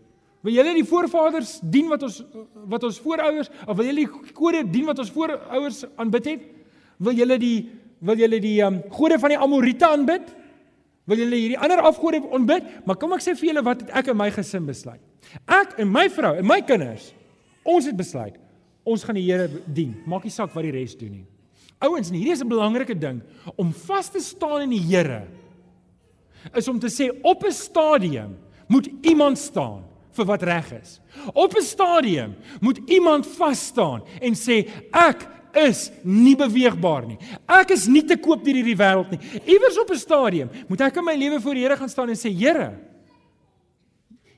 Wil 0.42 0.56
julle 0.56 0.74
die 0.74 0.86
voorvaders 0.86 1.60
dien 1.62 1.88
wat 1.90 2.02
ons 2.02 2.18
wat 2.70 2.84
ons 2.84 2.98
voorouers 3.02 3.50
of 3.62 3.76
wil 3.78 3.86
julle 3.86 4.04
die 4.04 4.34
kode 4.34 4.64
dien 4.66 4.88
wat 4.88 4.98
ons 4.98 5.12
voorouers 5.14 5.84
aanbid 6.02 6.30
het? 6.32 6.44
Wil 6.98 7.18
julle 7.22 7.38
die 7.38 7.56
wil 8.02 8.18
julle 8.18 8.40
die 8.42 8.56
um, 8.66 8.80
gode 8.90 9.20
van 9.22 9.30
die 9.30 9.38
Amorite 9.38 9.86
aanbid? 9.86 10.32
Wil 11.06 11.22
julle 11.22 11.38
hierdie 11.38 11.58
ander 11.62 11.82
afgode 11.86 12.22
aanbid? 12.34 12.66
Maar 12.86 12.98
kom 12.98 13.14
ek 13.14 13.22
sê 13.22 13.36
vir 13.38 13.52
julle 13.52 13.62
wat 13.66 13.84
ek 13.94 14.10
en 14.10 14.18
my 14.18 14.30
gesin 14.34 14.66
besluit. 14.66 15.02
Ek 15.46 15.76
en 15.82 15.90
my 15.90 16.08
vrou 16.10 16.34
en 16.40 16.46
my 16.46 16.58
kinders, 16.66 17.12
ons 17.62 17.86
het 17.86 17.96
besluit 17.98 18.38
ons 18.82 19.04
gaan 19.06 19.14
die 19.14 19.28
Here 19.28 19.46
dien. 19.70 19.94
Maak 20.10 20.26
nie 20.26 20.34
saak 20.34 20.50
wat 20.56 20.66
die 20.66 20.74
res 20.74 20.96
doen 20.98 21.12
nie. 21.20 21.26
Ouens, 21.82 22.10
hierdie 22.10 22.34
is 22.34 22.42
'n 22.42 22.48
belangrike 22.48 22.98
ding 22.98 23.22
om 23.56 23.72
vas 23.72 24.10
te 24.10 24.18
staan 24.20 24.62
in 24.62 24.70
die 24.70 24.82
Here. 24.82 25.26
Is 26.54 26.68
om 26.68 26.78
te 26.78 26.88
sê 26.90 27.10
op 27.22 27.44
'n 27.44 27.52
stadium 27.52 28.36
moet 28.66 28.88
iemand 29.02 29.38
staan 29.38 29.84
vir 30.12 30.28
wat 30.28 30.42
reg 30.42 30.72
is. 30.80 31.00
Op 31.34 31.54
'n 31.56 31.62
stadium 31.62 32.34
moet 32.60 32.78
iemand 32.86 33.26
vas 33.26 33.66
staan 33.66 34.02
en 34.20 34.34
sê 34.34 34.68
ek 34.92 35.28
is 35.52 35.90
nie 36.02 36.36
beweegbaar 36.36 37.06
nie. 37.06 37.18
Ek 37.48 37.70
is 37.70 37.86
nie 37.86 38.04
te 38.04 38.16
koop 38.16 38.44
deur 38.44 38.54
hierdie 38.54 38.76
wêreld 38.76 39.10
nie. 39.10 39.20
Iewers 39.46 39.78
op 39.78 39.90
'n 39.90 39.98
stadium 39.98 40.50
moet 40.68 40.80
ek 40.80 40.96
in 40.96 41.04
my 41.04 41.14
lewe 41.14 41.40
voor 41.40 41.54
die 41.54 41.62
Here 41.62 41.76
gaan 41.76 41.88
staan 41.88 42.08
en 42.08 42.16
sê 42.16 42.30
Here, 42.32 42.78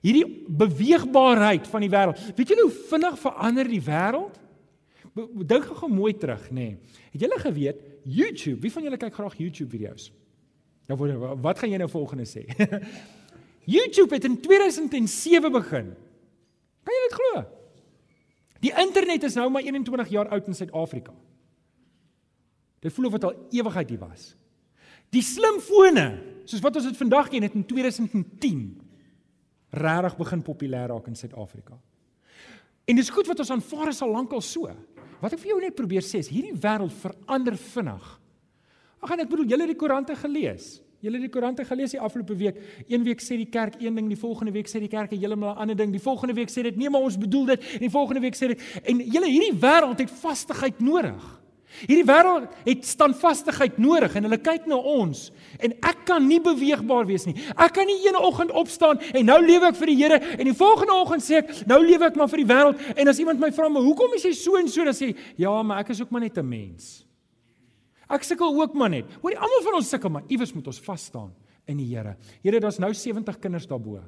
hierdie 0.02 0.44
beweegbaarheid 0.48 1.66
van 1.66 1.80
die 1.80 1.90
wêreld. 1.90 2.18
Weet 2.36 2.48
julle 2.48 2.62
hoe 2.62 2.80
vinnig 2.90 3.18
verander 3.18 3.68
die 3.68 3.82
wêreld? 3.82 4.40
Dink 5.46 5.64
gou 5.64 5.88
mooi 5.88 6.12
terug, 6.12 6.50
nê. 6.50 6.54
Nee. 6.54 6.78
Het 7.12 7.20
julle 7.20 7.38
geweet 7.38 7.76
YouTube, 8.02 8.60
wie 8.60 8.72
van 8.72 8.82
julle 8.82 8.96
kyk 8.96 9.14
graag 9.14 9.36
YouTube 9.38 9.70
video's? 9.70 10.10
Nou 10.88 10.98
wat 11.40 11.58
gaan 11.58 11.70
jy 11.70 11.78
nou 11.80 11.88
volgende 11.88 12.26
sê? 12.28 12.44
YouTube 13.66 14.14
het 14.14 14.24
in 14.28 14.40
2007 14.40 15.52
begin. 15.52 15.92
Kan 16.84 16.96
jy 16.96 17.02
dit 17.08 17.18
glo? 17.18 17.44
Die 18.64 18.72
internet 18.80 19.26
is 19.28 19.36
nou 19.36 19.50
maar 19.52 19.64
21 19.64 20.08
jaar 20.12 20.30
oud 20.32 20.46
in 20.48 20.56
Suid-Afrika. 20.56 21.12
Dit 22.84 22.92
voel 22.92 23.08
of 23.08 23.16
dit 23.16 23.24
al 23.24 23.36
ewigheid 23.56 23.92
hier 23.92 24.00
was. 24.00 24.34
Die 25.12 25.22
slimfone, 25.24 26.06
soos 26.48 26.62
wat 26.64 26.76
ons 26.80 26.88
dit 26.88 26.98
vandag 26.98 27.30
ken, 27.32 27.44
het 27.46 27.56
in 27.56 27.66
2010 27.68 28.64
regtig 29.74 30.16
begin 30.20 30.44
populêr 30.46 30.90
raak 30.92 31.08
in 31.10 31.16
Suid-Afrika. 31.18 31.78
En 32.84 32.98
dis 32.98 33.10
goed 33.10 33.28
wat 33.30 33.40
ons 33.42 33.54
aanvaar 33.56 33.90
is 33.90 34.02
al 34.04 34.12
lankal 34.12 34.42
so. 34.44 34.70
Wat 35.22 35.32
ek 35.32 35.40
vir 35.40 35.54
jou 35.54 35.60
net 35.62 35.76
probeer 35.76 36.04
sê 36.04 36.20
is 36.20 36.30
hierdie 36.30 36.54
wêreld 36.60 36.92
verander 37.00 37.56
vinnig. 37.56 38.08
Ag 39.04 39.14
en 39.14 39.24
ek 39.24 39.30
bedoel 39.32 39.48
julle 39.52 39.66
het 39.66 39.72
die 39.72 39.80
koerante 39.80 40.16
gelees. 40.16 40.78
Julle 41.04 41.18
het 41.20 41.26
die 41.26 41.32
koerante 41.34 41.64
gelees 41.68 41.92
die 41.92 42.00
afgelope 42.00 42.36
week. 42.40 42.60
Een 42.88 43.02
week 43.04 43.20
sê 43.20 43.36
die 43.36 43.50
kerk 43.52 43.74
een 43.82 43.94
ding, 43.98 44.08
die 44.08 44.16
volgende 44.16 44.54
week 44.54 44.70
sê 44.70 44.80
die 44.80 44.88
kerk 44.88 45.12
'n 45.12 45.20
heeltemal 45.20 45.54
ander 45.60 45.76
ding. 45.76 45.92
Die 45.92 46.00
volgende 46.00 46.34
week 46.34 46.48
sê 46.48 46.62
dit 46.62 46.76
nee, 46.76 46.88
maar 46.88 47.02
ons 47.02 47.18
bedoel 47.18 47.44
dit 47.44 47.60
en 47.74 47.78
die 47.78 47.90
volgende 47.90 48.20
week 48.20 48.34
sê 48.34 48.48
dit 48.48 48.60
en 48.84 48.98
julle 48.98 49.28
hierdie 49.28 49.52
wêreld 49.60 49.98
het 49.98 50.10
vastigheid 50.10 50.80
nodig. 50.80 51.42
Hierdie 51.86 52.06
wêreld 52.06 52.48
het 52.64 52.86
standvastigheid 52.86 53.78
nodig 53.78 54.14
en 54.14 54.22
hulle 54.22 54.38
kyk 54.38 54.66
na 54.66 54.76
ons 54.76 55.30
en 55.58 55.72
ek 55.82 56.04
kan 56.06 56.26
nie 56.26 56.40
beweegbaar 56.40 57.06
wees 57.06 57.26
nie. 57.26 57.34
Ek 57.52 57.74
kan 57.74 57.86
nie 57.86 58.00
een 58.06 58.16
oggend 58.16 58.50
opstaan 58.50 59.00
en 59.12 59.26
nou 59.26 59.40
lewe 59.44 59.66
ek 59.66 59.76
vir 59.76 59.86
die 59.86 59.96
Here 60.00 60.20
en 60.38 60.44
die 60.44 60.56
volgende 60.56 60.94
oggend 60.94 61.22
sê 61.22 61.42
ek 61.42 61.66
nou 61.66 61.82
lewe 61.84 62.06
ek 62.06 62.16
maar 62.16 62.30
vir 62.32 62.44
die 62.44 62.48
wêreld 62.48 62.80
en 62.96 63.08
as 63.08 63.18
iemand 63.18 63.40
my 63.40 63.52
vra 63.52 63.68
maar 63.68 63.82
hoekom 63.82 64.14
is 64.16 64.24
jy 64.24 64.32
so 64.32 64.56
en 64.56 64.68
so 64.68 64.84
dan 64.84 64.94
sê 64.94 65.12
ja, 65.36 65.62
maar 65.62 65.84
ek 65.84 65.90
is 65.90 66.00
ook 66.00 66.10
maar 66.10 66.22
net 66.22 66.38
'n 66.38 66.48
mens. 66.48 67.04
Ek 68.14 68.26
sukkel 68.26 68.54
ook 68.60 68.76
maar 68.78 68.92
net. 68.92 69.08
Hoorie, 69.22 69.38
almal 69.38 69.64
van 69.66 69.78
ons 69.80 69.88
sukkel 69.90 70.12
maar 70.12 70.28
iewers 70.30 70.52
moet 70.54 70.68
ons 70.70 70.82
vas 70.86 71.08
staan 71.10 71.32
in 71.70 71.80
die 71.80 71.88
Here. 71.90 72.14
Here, 72.44 72.60
daar's 72.60 72.78
nou 72.82 72.92
70 72.94 73.40
kinders 73.42 73.66
daarbo. 73.70 73.98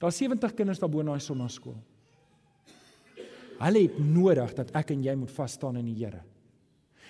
Daar's 0.00 0.18
70 0.20 0.54
kinders 0.58 0.80
daarbo 0.82 1.04
na 1.06 1.16
die 1.16 1.24
sonnaskool. 1.24 1.78
Hulle 3.60 3.84
het 3.84 3.96
nodig 4.00 4.52
dat 4.56 4.70
ek 4.76 4.92
en 4.94 5.02
jy 5.04 5.14
moet 5.20 5.32
vas 5.36 5.56
staan 5.56 5.80
in 5.80 5.88
die 5.88 5.96
Here. 6.02 6.22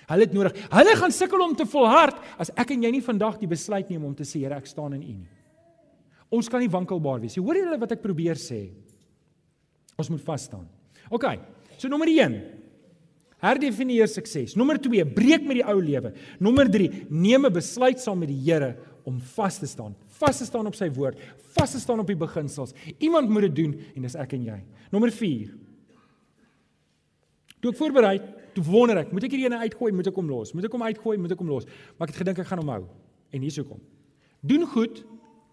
Hulle 0.09 0.27
het 0.27 0.33
nodig. 0.35 0.57
Hulle 0.71 0.95
gaan 0.99 1.13
sukkel 1.15 1.43
om 1.43 1.53
te 1.55 1.67
volhard 1.69 2.19
as 2.41 2.51
ek 2.59 2.73
en 2.75 2.87
jy 2.87 2.91
nie 2.97 3.05
vandag 3.05 3.37
die 3.39 3.49
besluit 3.51 3.91
neem 3.91 4.03
om 4.07 4.15
te 4.15 4.27
sê 4.27 4.43
Here, 4.43 4.59
ek 4.59 4.69
staan 4.69 4.97
in 4.97 5.03
U 5.03 5.13
nie. 5.21 5.29
Ons 6.31 6.47
kan 6.47 6.63
nie 6.63 6.71
wankelbaar 6.71 7.19
wees 7.19 7.35
nie. 7.35 7.43
Hoor 7.43 7.59
jy 7.59 7.79
wat 7.79 7.91
ek 7.97 8.03
probeer 8.03 8.39
sê? 8.39 8.69
Ons 9.99 10.09
moet 10.13 10.23
vas 10.23 10.47
staan. 10.47 10.63
OK. 11.11 11.27
So 11.75 11.91
nommer 11.91 12.07
1. 12.07 12.37
Herdefinieer 13.41 14.09
sukses. 14.11 14.53
Nommer 14.59 14.77
2, 14.81 15.05
breek 15.15 15.45
met 15.47 15.59
die 15.59 15.65
ou 15.65 15.79
lewe. 15.81 16.13
Nommer 16.39 16.69
3, 16.69 17.07
neem 17.09 17.45
'n 17.45 17.53
besluit 17.53 17.99
saam 17.99 18.19
met 18.19 18.29
die 18.29 18.37
Here 18.37 18.77
om 19.03 19.19
vas 19.19 19.57
te 19.59 19.65
staan. 19.65 19.95
Vas 20.19 20.37
te 20.37 20.45
staan 20.45 20.67
op 20.67 20.75
sy 20.75 20.89
woord, 20.89 21.17
vas 21.55 21.71
te 21.71 21.79
staan 21.79 21.99
op 21.99 22.07
die 22.07 22.15
beginsels. 22.15 22.73
Iemand 22.99 23.29
moet 23.29 23.41
dit 23.41 23.55
doen 23.55 23.75
en 23.95 24.01
dis 24.01 24.15
ek 24.15 24.33
en 24.33 24.43
jy. 24.43 24.63
Nommer 24.91 25.11
4. 25.11 25.49
Toe 27.61 27.71
ek 27.71 27.77
voorberei 27.77 28.21
toe 28.53 28.63
wonder 28.63 28.97
ek, 28.97 29.11
moet 29.11 29.23
ek 29.23 29.31
hierdie 29.31 29.47
ene 29.47 29.61
uitgooi, 29.63 29.91
moet 29.95 30.07
ek 30.07 30.17
hom 30.19 30.27
los? 30.27 30.53
Moet 30.53 30.65
ek 30.65 30.73
hom 30.75 30.83
uitgooi, 30.83 31.17
moet 31.17 31.31
ek 31.31 31.39
hom 31.39 31.47
los? 31.47 31.65
Maar 31.97 32.09
ek 32.09 32.13
het 32.13 32.21
gedink 32.23 32.39
ek 32.39 32.47
gaan 32.47 32.59
hom 32.59 32.73
hou. 32.73 32.83
En 33.31 33.39
hier 33.39 33.47
is 33.47 33.59
hoekom. 33.61 33.79
Doen 34.41 34.65
goed 34.67 35.03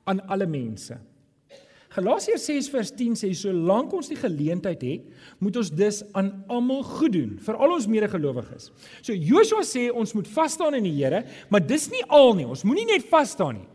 aan 0.05 0.21
alle 0.29 0.49
mense. 0.51 0.99
Galasiërs 1.99 2.45
6 2.47 2.69
vers 2.71 2.93
10 2.95 3.17
sê 3.19 3.31
solank 3.35 3.95
ons 3.97 4.11
die 4.11 4.19
geleentheid 4.19 4.83
het, 4.87 5.07
moet 5.43 5.57
ons 5.59 5.71
dus 5.75 6.05
aan 6.19 6.31
almal 6.47 6.85
goed 6.87 7.15
doen, 7.17 7.33
vir 7.43 7.59
al 7.59 7.75
ons 7.75 7.89
medegelowiges. 7.91 8.69
So 9.03 9.17
Joshua 9.17 9.65
sê 9.67 9.89
ons 9.91 10.15
moet 10.15 10.31
vas 10.37 10.55
staan 10.55 10.79
in 10.79 10.87
die 10.87 10.95
Here, 10.95 11.25
maar 11.51 11.65
dis 11.65 11.89
nie 11.91 12.05
al 12.07 12.37
nie. 12.39 12.47
Ons 12.47 12.63
moenie 12.69 12.87
net 12.87 13.09
vas 13.11 13.35
staan 13.35 13.59
nie. 13.59 13.67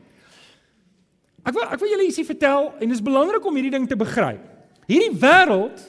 Ek 1.44 1.52
wil 1.58 1.68
ek 1.68 1.82
wil 1.82 1.92
julle 1.92 2.08
ietsie 2.08 2.24
vertel 2.28 2.70
en 2.78 2.86
dit 2.88 2.96
is 2.96 3.04
belangrik 3.04 3.44
om 3.44 3.60
hierdie 3.60 3.74
ding 3.74 3.90
te 3.92 4.00
begryp. 4.00 4.40
Hierdie 4.88 5.12
wêreld 5.20 5.84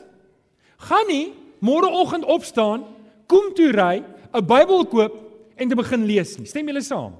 gaan 0.88 1.06
nie 1.06 1.28
môreoggend 1.64 2.26
opstaan 2.26 2.82
kom 3.30 3.52
toe 3.54 3.70
ry, 3.70 4.02
'n 4.34 4.42
Bybel 4.42 4.84
koop 4.90 5.14
en 5.56 5.68
te 5.68 5.76
begin 5.78 6.06
lees 6.06 6.38
nie. 6.38 6.46
Stem 6.46 6.66
julle 6.66 6.82
saam? 6.82 7.14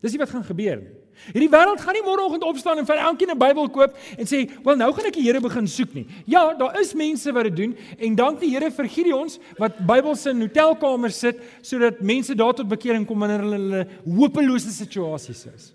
Dis 0.00 0.12
nie 0.12 0.22
wat 0.22 0.30
gaan 0.30 0.46
gebeur 0.46 0.78
nie. 0.78 0.99
Hierdie 1.32 1.50
wêreld 1.52 1.80
gaan 1.80 1.96
nie 1.96 2.04
môreoggend 2.04 2.44
opstaan 2.48 2.80
en 2.80 2.86
vir 2.88 2.96
elkeen 2.96 3.30
'n 3.30 3.38
Bybel 3.38 3.68
koop 3.68 3.96
en 4.18 4.26
sê, 4.26 4.48
"Wel 4.64 4.76
nou 4.76 4.92
gaan 4.92 5.06
ek 5.06 5.14
die 5.14 5.22
Here 5.22 5.40
begin 5.40 5.66
soek 5.66 5.94
nie." 5.94 6.06
Ja, 6.26 6.54
daar 6.54 6.80
is 6.80 6.94
mense 6.94 7.32
wat 7.32 7.44
dit 7.44 7.56
doen 7.56 7.76
en 7.98 8.14
dank 8.14 8.40
die 8.40 8.50
Here 8.50 8.70
vir 8.70 8.88
Gideons 8.88 9.38
wat 9.58 9.78
Bybelse 9.86 10.30
in 10.30 10.40
hotelkamers 10.40 11.18
sit 11.18 11.40
sodat 11.62 12.00
mense 12.00 12.34
daar 12.34 12.54
tot 12.54 12.68
bekering 12.68 13.06
kom 13.06 13.18
wanneer 13.18 13.40
hulle 13.40 13.56
in 13.56 13.86
'n 13.86 14.16
hopelose 14.16 14.70
situasies 14.70 15.46
is. 15.46 15.74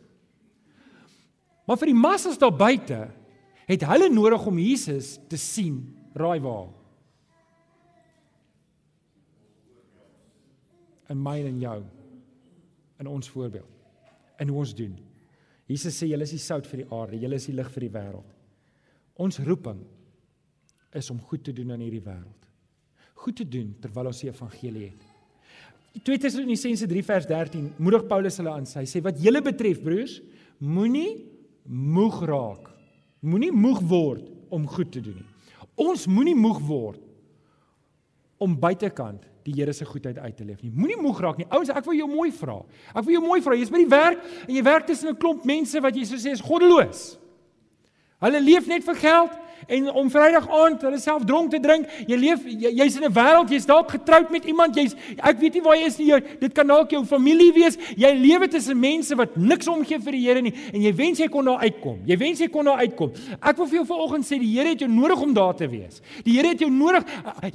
Maar 1.67 1.77
vir 1.77 1.88
die 1.88 1.95
massas 1.95 2.38
daar 2.38 2.51
buite 2.51 3.10
het 3.67 3.81
hulle 3.81 4.10
nodig 4.10 4.45
om 4.45 4.60
Jesus 4.60 5.19
te 5.27 5.38
sien, 5.38 5.95
raai 6.13 6.39
waar? 6.39 6.86
in 11.10 11.21
my 11.21 11.38
en 11.45 11.60
jou 11.60 11.84
in 12.99 13.08
ons 13.08 13.29
voorbeeld 13.29 13.71
in 14.39 14.47
hoe 14.51 14.58
ons 14.58 14.73
doen. 14.75 14.95
Jesus 15.69 15.97
sê 15.97 16.10
julle 16.12 16.28
is 16.28 16.34
die 16.36 16.41
sout 16.41 16.67
vir 16.69 16.84
die 16.84 16.89
aarde, 16.93 17.19
julle 17.21 17.39
is 17.39 17.47
die 17.49 17.56
lig 17.58 17.69
vir 17.73 17.88
die 17.88 17.93
wêreld. 17.95 18.34
Ons 19.21 19.39
roeping 19.41 19.82
is 20.95 21.10
om 21.12 21.19
goed 21.19 21.43
te 21.45 21.54
doen 21.56 21.73
aan 21.73 21.84
hierdie 21.84 22.04
wêreld. 22.06 22.49
Goed 23.25 23.39
te 23.41 23.47
doen 23.47 23.71
terwyl 23.82 24.12
ons 24.12 24.21
die 24.21 24.30
evangelie 24.30 24.89
het. 24.91 25.06
2 26.04 26.19
Tessalonisense 26.25 26.88
3 26.91 27.04
vers 27.08 27.28
13 27.30 27.69
moedig 27.80 28.04
Paulus 28.10 28.38
hulle 28.41 28.51
aan. 28.51 28.67
Hy 28.67 28.84
sê 28.89 29.01
wat 29.04 29.19
julle 29.23 29.41
betref 29.43 29.80
broers, 29.84 30.19
moenie 30.60 31.23
moeg 31.65 32.19
raak. 32.28 32.67
Moenie 33.25 33.54
moeg 33.56 33.80
word 33.89 34.28
om 34.54 34.67
goed 34.69 34.91
te 34.93 35.01
doen 35.01 35.17
nie. 35.21 35.32
Ons 35.82 36.06
moenie 36.08 36.36
moeg 36.38 36.60
word 36.63 37.01
om 38.39 38.54
buitekant 38.60 39.23
die 39.45 39.53
Here 39.53 39.73
se 39.73 39.86
goedheid 39.86 40.17
uit 40.17 40.38
te 40.38 40.45
leef 40.45 40.62
nie. 40.63 40.71
Moenie 40.73 40.97
moeg 40.97 41.19
raak 41.21 41.38
nie. 41.38 41.45
Ouens, 41.53 41.69
ek 41.69 41.86
wil 41.86 41.99
jou 41.99 42.08
mooi 42.10 42.31
vra. 42.34 42.58
Ek 42.93 43.03
wil 43.05 43.19
jou 43.19 43.23
mooi 43.25 43.41
vra. 43.45 43.58
Jy's 43.58 43.71
by 43.73 43.84
die 43.84 43.91
werk 43.91 44.23
en 44.47 44.53
jy 44.55 44.63
werk 44.65 44.88
tussen 44.88 45.10
'n 45.10 45.17
klomp 45.21 45.45
mense 45.45 45.81
wat 45.81 45.95
jy 45.95 46.05
so 46.05 46.15
sê 46.17 46.34
is 46.34 46.41
goddeloos. 46.41 47.17
Hulle 48.21 48.41
leef 48.41 48.67
net 48.67 48.84
vir 48.84 48.95
geld 48.95 49.31
en 49.68 49.89
om 49.91 50.10
Vrydag 50.10 50.48
aand 50.50 50.82
hulle 50.86 51.00
self 51.02 51.26
dronk 51.26 51.52
te 51.52 51.60
drink. 51.60 51.88
Jy 52.08 52.18
leef 52.20 52.46
jy's 52.46 52.96
jy 52.96 53.02
in 53.02 53.08
'n 53.10 53.13
wêreld, 53.13 53.50
jy's 53.50 53.65
dalk 53.65 53.91
getroud 53.91 54.30
met 54.32 54.46
iemand, 54.46 54.76
jy's 54.76 54.96
ek 55.18 55.39
weet 55.39 55.54
nie 55.54 55.62
waar 55.62 55.76
jy 55.76 55.86
is 55.86 55.98
nie. 55.98 56.06
Jy, 56.06 56.20
dit 56.39 56.54
kan 56.54 56.68
dalk 56.68 56.91
jou 56.91 57.04
familie 57.06 57.52
wees. 57.54 57.78
Jy 57.96 58.13
lewe 58.13 58.48
tussen 58.48 58.80
mense 58.80 59.15
wat 59.15 59.36
niks 59.38 59.68
omgee 59.68 60.00
vir 60.00 60.12
die 60.12 60.26
Here 60.26 60.41
nie 60.41 60.54
en 60.74 60.82
jy 60.82 60.94
wens 60.96 61.20
jy 61.20 61.28
kon 61.28 61.46
daar 61.46 61.60
uitkom. 61.60 62.00
Jy 62.06 62.18
wens 62.18 62.39
jy 62.39 62.48
kon 62.48 62.65
daar 62.65 62.78
uitkom. 62.78 63.12
Ek 63.41 63.58
wil 63.58 63.68
vir 63.68 63.78
jou 63.78 63.86
vanoggend 63.86 64.26
sê 64.26 64.39
die 64.39 64.54
Here 64.56 64.70
het 64.70 64.80
jou 64.80 64.89
nodig 64.89 65.22
om 65.22 65.34
daar 65.34 65.56
te 65.56 65.68
wees. 65.68 66.02
Die 66.24 66.34
Here 66.34 66.48
het 66.48 66.60
jou 66.60 66.70
nodig. 66.72 67.04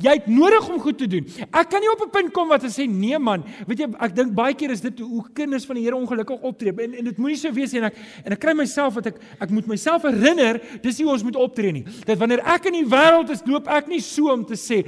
Jy 0.01 0.11
het 0.11 0.27
nodig 0.27 0.69
om 0.69 0.81
goed 0.81 0.99
te 0.99 1.07
doen. 1.07 1.27
Ek 1.51 1.71
kan 1.71 1.81
nie 1.81 1.91
op 1.91 2.03
'n 2.07 2.11
punt 2.11 2.33
kom 2.33 2.49
wat 2.49 2.61
te 2.61 2.69
sê 2.69 2.89
nee 2.89 3.19
man. 3.19 3.45
Weet 3.67 3.79
jy, 3.79 3.89
ek 4.01 4.15
dink 4.15 4.35
baie 4.35 4.55
keer 4.55 4.71
is 4.71 4.81
dit 4.81 4.99
hoe 4.99 5.25
kinders 5.35 5.65
van 5.65 5.77
die 5.77 5.85
Here 5.85 5.97
ongelukkig 5.97 6.41
optree 6.43 6.73
en 6.73 6.95
en 6.95 7.05
dit 7.05 7.19
moenie 7.19 7.37
so 7.37 7.53
wees 7.53 7.73
nie 7.73 7.81
en 7.81 7.89
ek 7.91 7.97
en 8.25 8.33
ek 8.33 8.41
kry 8.43 8.55
myself 8.55 8.95
wat 8.95 9.07
ek 9.07 9.21
ek 9.41 9.51
moet 9.51 9.67
myself 9.67 10.03
herinner, 10.03 10.61
dis 10.83 11.01
hoe 11.01 11.11
ons 11.13 11.25
moet 11.27 11.37
optree 11.37 11.73
nie 11.73 11.85
dat 12.07 12.19
wanneer 12.19 12.43
ek 12.55 12.69
in 12.71 12.79
die 12.81 12.89
wêreld 12.89 13.31
is, 13.35 13.45
loop 13.47 13.69
ek 13.69 13.89
nie 13.91 14.01
so 14.05 14.33
om 14.33 14.45
te 14.47 14.59
sê, 14.59 14.83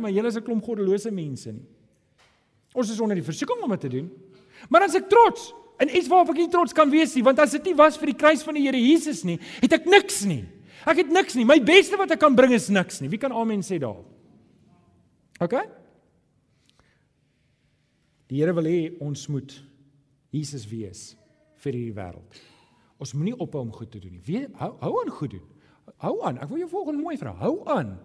maar 0.00 0.12
julle 0.14 0.28
is 0.28 0.36
'n 0.36 0.44
klomp 0.44 0.64
goddelose 0.64 1.10
mense 1.10 1.52
nie. 1.52 1.66
Ons 2.74 2.90
is 2.90 3.00
onder 3.00 3.16
die 3.16 3.24
versoeking 3.24 3.62
om 3.62 3.70
dit 3.70 3.80
te 3.80 3.88
doen. 3.88 4.10
Maar 4.68 4.86
as 4.88 4.94
ek 4.94 5.08
trots 5.08 5.52
en 5.78 5.90
iets 5.96 6.08
waarop 6.10 6.30
ek 6.34 6.42
nie 6.42 6.50
trots 6.50 6.74
kan 6.74 6.90
wees 6.90 7.14
nie, 7.14 7.22
want 7.22 7.38
as 7.38 7.54
dit 7.54 7.64
nie 7.70 7.74
was 7.78 7.96
vir 7.96 8.12
die 8.12 8.18
kruis 8.18 8.42
van 8.42 8.54
die 8.54 8.66
Here 8.66 8.78
Jesus 8.78 9.24
nie, 9.24 9.38
het 9.62 9.72
ek 9.72 9.86
niks 9.86 10.24
nie. 10.26 10.44
Ek 10.86 11.02
het 11.02 11.10
niks 11.10 11.34
nie. 11.34 11.44
My 11.44 11.58
beste 11.62 11.98
wat 11.98 12.10
ek 12.14 12.20
kan 12.22 12.34
bring 12.34 12.52
is 12.52 12.68
niks 12.68 13.00
nie. 13.00 13.10
Wie 13.10 13.20
kan 13.20 13.32
amen 13.32 13.62
sê 13.66 13.78
daar? 13.78 14.02
OK? 15.40 15.56
Die 18.28 18.40
Here 18.40 18.54
wil 18.56 18.68
hê 18.68 18.80
ons 19.00 19.26
moet 19.32 19.54
Jesus 20.34 20.66
wees 20.68 21.12
vir 21.62 21.72
hierdie 21.72 21.96
wêreld. 21.96 22.40
Ons 22.98 23.14
moenie 23.14 23.36
ophou 23.38 23.62
om 23.62 23.72
goed 23.72 23.90
te 23.92 24.00
doen 24.02 24.16
nie. 24.16 24.24
Wie 24.26 24.44
hou 24.58 24.72
hou 24.82 24.94
aan 25.02 25.12
goed 25.14 25.36
doen. 25.36 25.46
Hou 25.98 26.14
aan. 26.22 26.38
Ek 26.38 26.48
wil 26.48 26.62
jou 26.62 26.70
volgende 26.70 27.02
mooi 27.02 27.16
vra. 27.18 27.34
Hou 27.40 27.60
aan. 27.66 27.96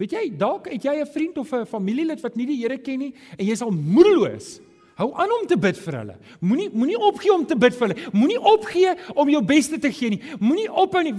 Weet 0.00 0.16
jy, 0.16 0.24
dalk 0.40 0.70
het 0.72 0.82
jy 0.82 1.00
'n 1.00 1.06
vriend 1.06 1.38
of 1.38 1.52
'n 1.52 1.66
familielid 1.66 2.20
wat 2.20 2.36
nie 2.36 2.46
die 2.46 2.60
Here 2.62 2.78
ken 2.78 2.98
nie 2.98 3.14
en 3.38 3.46
jy's 3.46 3.62
al 3.62 3.70
moedeloos. 3.70 4.60
Hou 4.94 5.08
aan 5.16 5.30
om 5.40 5.46
te 5.46 5.56
bid 5.56 5.78
vir 5.78 5.96
hulle. 5.96 6.16
Moenie 6.40 6.68
moenie 6.72 6.98
opgee 6.98 7.32
om 7.32 7.46
te 7.46 7.56
bid 7.56 7.74
vir 7.74 7.88
hulle. 7.88 8.10
Moenie 8.12 8.40
opgee 8.40 8.92
om 9.14 9.28
jou 9.28 9.40
beste 9.42 9.78
te 9.78 9.90
gee 9.92 10.10
nie. 10.10 10.20
Moenie 10.38 10.68
ophou 10.68 11.02
nie. 11.02 11.14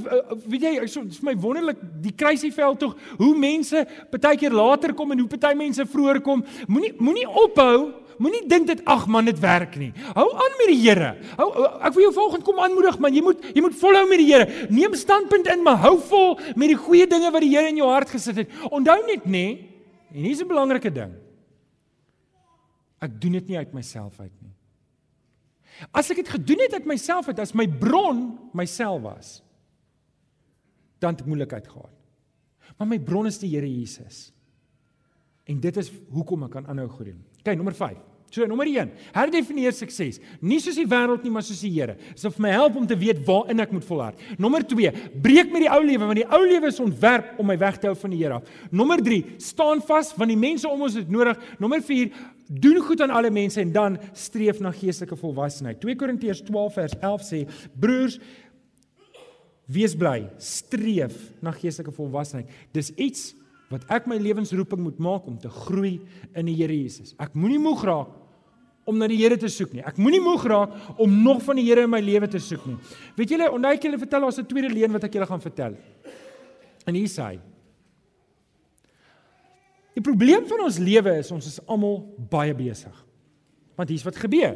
Weet 0.45 0.61
jy, 0.61 0.87
so 0.87 1.01
is 1.01 1.21
my 1.25 1.33
wonderlik 1.35 1.77
die 2.01 2.13
kruisieveld 2.13 2.79
tog 2.79 2.95
hoe 3.17 3.33
mense 3.37 3.87
partykeer 4.11 4.53
later 4.53 4.93
kom 4.93 5.11
en 5.11 5.19
hoe 5.19 5.27
party 5.27 5.55
mense 5.57 5.85
vroeër 5.85 6.21
kom. 6.21 6.45
Moenie 6.67 6.93
moenie 6.99 7.27
ophou 7.27 8.02
Moenie 8.21 8.43
dink 8.49 8.67
dit 8.67 8.81
ag 8.89 9.07
man 9.11 9.25
dit 9.25 9.39
werk 9.41 9.75
nie. 9.79 9.91
Hou 10.13 10.27
aan 10.29 10.57
met 10.59 10.69
die 10.69 10.79
Here. 10.83 11.13
Hou 11.39 11.47
ek 11.65 11.93
wil 11.95 12.05
jou 12.07 12.13
volgende 12.13 12.45
kom 12.45 12.61
aanmoedig 12.61 12.99
man, 13.01 13.15
jy 13.15 13.23
moet 13.25 13.45
jy 13.55 13.63
moet 13.65 13.77
volhou 13.79 14.03
met 14.09 14.21
die 14.21 14.29
Here. 14.29 14.67
Neem 14.69 14.95
standpunt 14.99 15.49
in, 15.53 15.63
maar 15.65 15.81
hou 15.85 15.95
vol 16.11 16.37
met 16.55 16.73
die 16.73 16.79
goeie 16.79 17.07
dinge 17.09 17.31
wat 17.33 17.45
die 17.45 17.53
Here 17.55 17.71
in 17.71 17.81
jou 17.81 17.89
hart 17.89 18.13
gesit 18.13 18.43
het. 18.43 18.57
Onthou 18.69 18.99
net 19.07 19.25
nê, 19.25 19.45
en 20.13 20.21
hier's 20.23 20.41
'n 20.41 20.47
belangrike 20.47 20.91
ding. 20.91 21.13
Ek 23.01 23.19
doen 23.19 23.31
dit 23.31 23.47
nie 23.47 23.57
uit 23.57 23.73
myself 23.73 24.19
uit 24.19 24.31
nie. 24.41 24.53
As 25.91 26.09
ek 26.11 26.17
dit 26.17 26.29
gedoen 26.29 26.59
het 26.59 26.73
uit 26.73 26.85
myself 26.85 27.27
uit, 27.27 27.39
as 27.39 27.53
my 27.53 27.67
bron 27.67 28.39
myself 28.53 29.01
was, 29.01 29.41
dan 30.99 31.15
het 31.15 31.21
ek 31.21 31.27
moeilikheid 31.27 31.67
gehad. 31.67 31.91
Maar 32.77 32.87
my 32.87 32.99
bron 32.99 33.27
is 33.27 33.39
die 33.41 33.49
Here 33.49 33.67
Jesus. 33.67 34.31
En 35.43 35.59
dit 35.59 35.77
is 35.77 35.91
hoekom 36.13 36.43
ek 36.47 36.51
kan 36.51 36.67
aanhou 36.67 36.87
groei. 36.87 37.17
OK, 37.43 37.55
nommer 37.59 37.75
5. 37.75 37.99
So 38.33 38.47
nommer 38.49 38.65
1, 38.65 38.89
herdefinieer 39.13 39.75
sukses. 39.77 40.17
Nie 40.41 40.57
soos 40.63 40.79
die 40.79 40.87
wêreld 40.89 41.21
nie, 41.21 41.29
maar 41.29 41.43
soos 41.45 41.59
die 41.61 41.69
Here. 41.75 41.93
Dit 41.99 42.23
sal 42.23 42.31
vir 42.33 42.41
my 42.47 42.53
help 42.55 42.79
om 42.79 42.87
te 42.89 42.95
weet 42.97 43.19
waarin 43.27 43.61
ek 43.61 43.75
moet 43.75 43.85
volhard. 43.85 44.23
Nommer 44.41 44.63
2, 44.65 44.89
breek 45.21 45.51
met 45.53 45.67
die 45.67 45.69
ou 45.69 45.81
lewe 45.85 46.07
want 46.09 46.17
die 46.17 46.25
ou 46.25 46.39
lewe 46.41 46.71
is 46.71 46.79
ontwerp 46.81 47.37
om 47.37 47.45
my 47.51 47.59
weg 47.61 47.77
te 47.77 47.91
hou 47.91 47.97
van 47.99 48.15
die 48.15 48.23
Here 48.23 48.39
af. 48.39 48.55
Nommer 48.73 49.03
3, 49.05 49.19
staan 49.37 49.83
vas 49.85 50.09
want 50.17 50.33
die 50.33 50.39
mense 50.39 50.65
om 50.71 50.81
ons 50.87 50.97
het 50.97 51.13
nodig. 51.13 51.37
Nommer 51.61 51.85
4, 51.85 52.09
doen 52.63 52.81
goed 52.87 53.05
aan 53.05 53.13
alle 53.13 53.29
mense 53.33 53.61
en 53.61 53.75
dan 53.75 53.99
streef 54.17 54.63
na 54.65 54.73
geestelike 54.73 55.19
volwassenheid. 55.19 55.77
2 55.85 55.99
Korintiërs 56.01 56.41
12 56.49 56.79
vers 56.79 56.97
11 57.03 57.29
sê: 57.29 57.43
Broers, 57.85 58.17
wees 59.69 59.93
bly, 59.93 60.23
streef 60.41 61.21
na 61.45 61.53
geestelike 61.53 61.93
volwassenheid. 61.93 62.49
Dis 62.73 62.89
iets 62.97 63.35
wat 63.73 63.85
ek 63.93 64.07
my 64.09 64.17
lewensroeping 64.21 64.81
moet 64.85 64.99
maak 65.01 65.27
om 65.29 65.37
te 65.41 65.49
groei 65.49 65.99
in 66.35 66.49
die 66.49 66.55
Here 66.55 66.75
Jesus. 66.75 67.15
Ek 67.21 67.33
moenie 67.33 67.61
moeg 67.61 67.83
raak 67.89 68.11
om 68.85 68.99
na 68.99 69.07
die 69.07 69.17
Here 69.19 69.37
te 69.39 69.49
soek 69.51 69.73
nie. 69.73 69.83
Ek 69.83 69.97
moenie 69.97 70.21
moeg 70.23 70.43
raak 70.49 70.99
om 71.01 71.15
nog 71.23 71.41
van 71.45 71.59
die 71.59 71.65
Here 71.65 71.87
in 71.87 71.91
my 71.91 72.01
lewe 72.03 72.27
te 72.27 72.41
soek 72.43 72.65
nie. 72.69 72.77
Weet 73.17 73.33
julle, 73.35 73.49
onthou 73.51 73.73
ek 73.73 73.87
julle 73.87 74.01
vertel 74.01 74.27
ons 74.29 74.39
'n 74.39 74.45
tweede 74.45 74.69
leen 74.69 74.91
wat 74.91 75.03
ek 75.03 75.13
julle 75.13 75.25
gaan 75.25 75.41
vertel. 75.41 75.75
En 76.85 76.95
hier 76.95 77.07
sê 77.07 77.23
hy 77.23 77.39
Die 79.93 80.01
probleem 80.01 80.47
van 80.49 80.63
ons 80.65 80.79
lewe 80.81 81.19
is 81.19 81.31
ons 81.33 81.45
is 81.45 81.59
almal 81.69 81.99
baie 82.31 82.53
besig. 82.57 82.93
Want 83.77 83.89
hier's 83.89 84.05
wat 84.05 84.17
gebeur. 84.17 84.55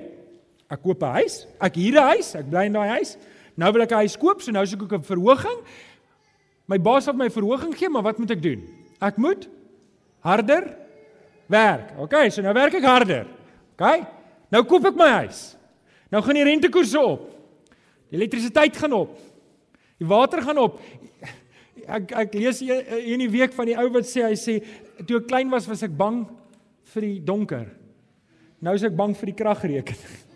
Ek 0.67 0.81
koop 0.81 1.03
'n 1.03 1.21
huis, 1.21 1.45
ek 1.61 1.75
huur 1.75 1.93
'n 1.93 2.07
huis, 2.17 2.35
ek 2.35 2.49
bly 2.49 2.65
in 2.65 2.73
daai 2.73 2.89
huis. 2.97 3.17
Nou 3.55 3.71
wil 3.71 3.81
ek 3.81 3.91
'n 3.91 4.01
huis 4.01 4.17
koop, 4.17 4.41
so 4.41 4.51
nou 4.51 4.65
soek 4.65 4.83
ek 4.83 4.93
'n 4.93 5.03
verhoging. 5.03 5.59
My 6.67 6.77
baas 6.77 7.05
het 7.05 7.15
my 7.15 7.29
verhoging 7.29 7.73
gee, 7.77 7.89
maar 7.89 8.03
wat 8.03 8.17
moet 8.17 8.31
ek 8.31 8.41
doen? 8.41 8.61
Ek 9.03 9.17
moet 9.21 9.47
harder 10.25 10.71
werk. 11.51 11.93
OK, 12.01 12.15
so 12.33 12.43
nou 12.45 12.53
werk 12.57 12.77
ek 12.79 12.87
harder. 12.87 13.27
OK? 13.77 14.05
Nou 14.53 14.63
koop 14.67 14.89
ek 14.89 14.99
my 14.99 15.09
huis. 15.23 15.41
Nou 16.11 16.21
gaan 16.23 16.39
die 16.39 16.45
rentekoerse 16.47 17.01
op. 17.01 17.27
Die 18.07 18.19
elektrisiteit 18.19 18.77
gaan 18.79 18.95
op. 18.95 19.17
Die 19.99 20.07
water 20.07 20.41
gaan 20.45 20.61
op. 20.61 20.79
Ek 21.87 22.11
ek 22.25 22.35
lees 22.35 22.61
in 22.63 23.21
die 23.23 23.31
week 23.31 23.53
van 23.55 23.69
die 23.69 23.77
ou 23.79 23.87
wat 23.95 24.07
sê 24.09 24.25
hy 24.25 24.35
sê 24.39 24.57
toe 25.07 25.21
ek 25.21 25.27
klein 25.29 25.51
was 25.53 25.67
was 25.69 25.83
ek 25.85 25.93
bang 25.97 26.23
vir 26.93 27.05
die 27.05 27.19
donker. 27.23 27.67
Nou 28.63 28.73
is 28.75 28.85
ek 28.87 28.95
bang 28.97 29.13
vir 29.17 29.31
die 29.31 29.37
kragrekening. 29.37 30.23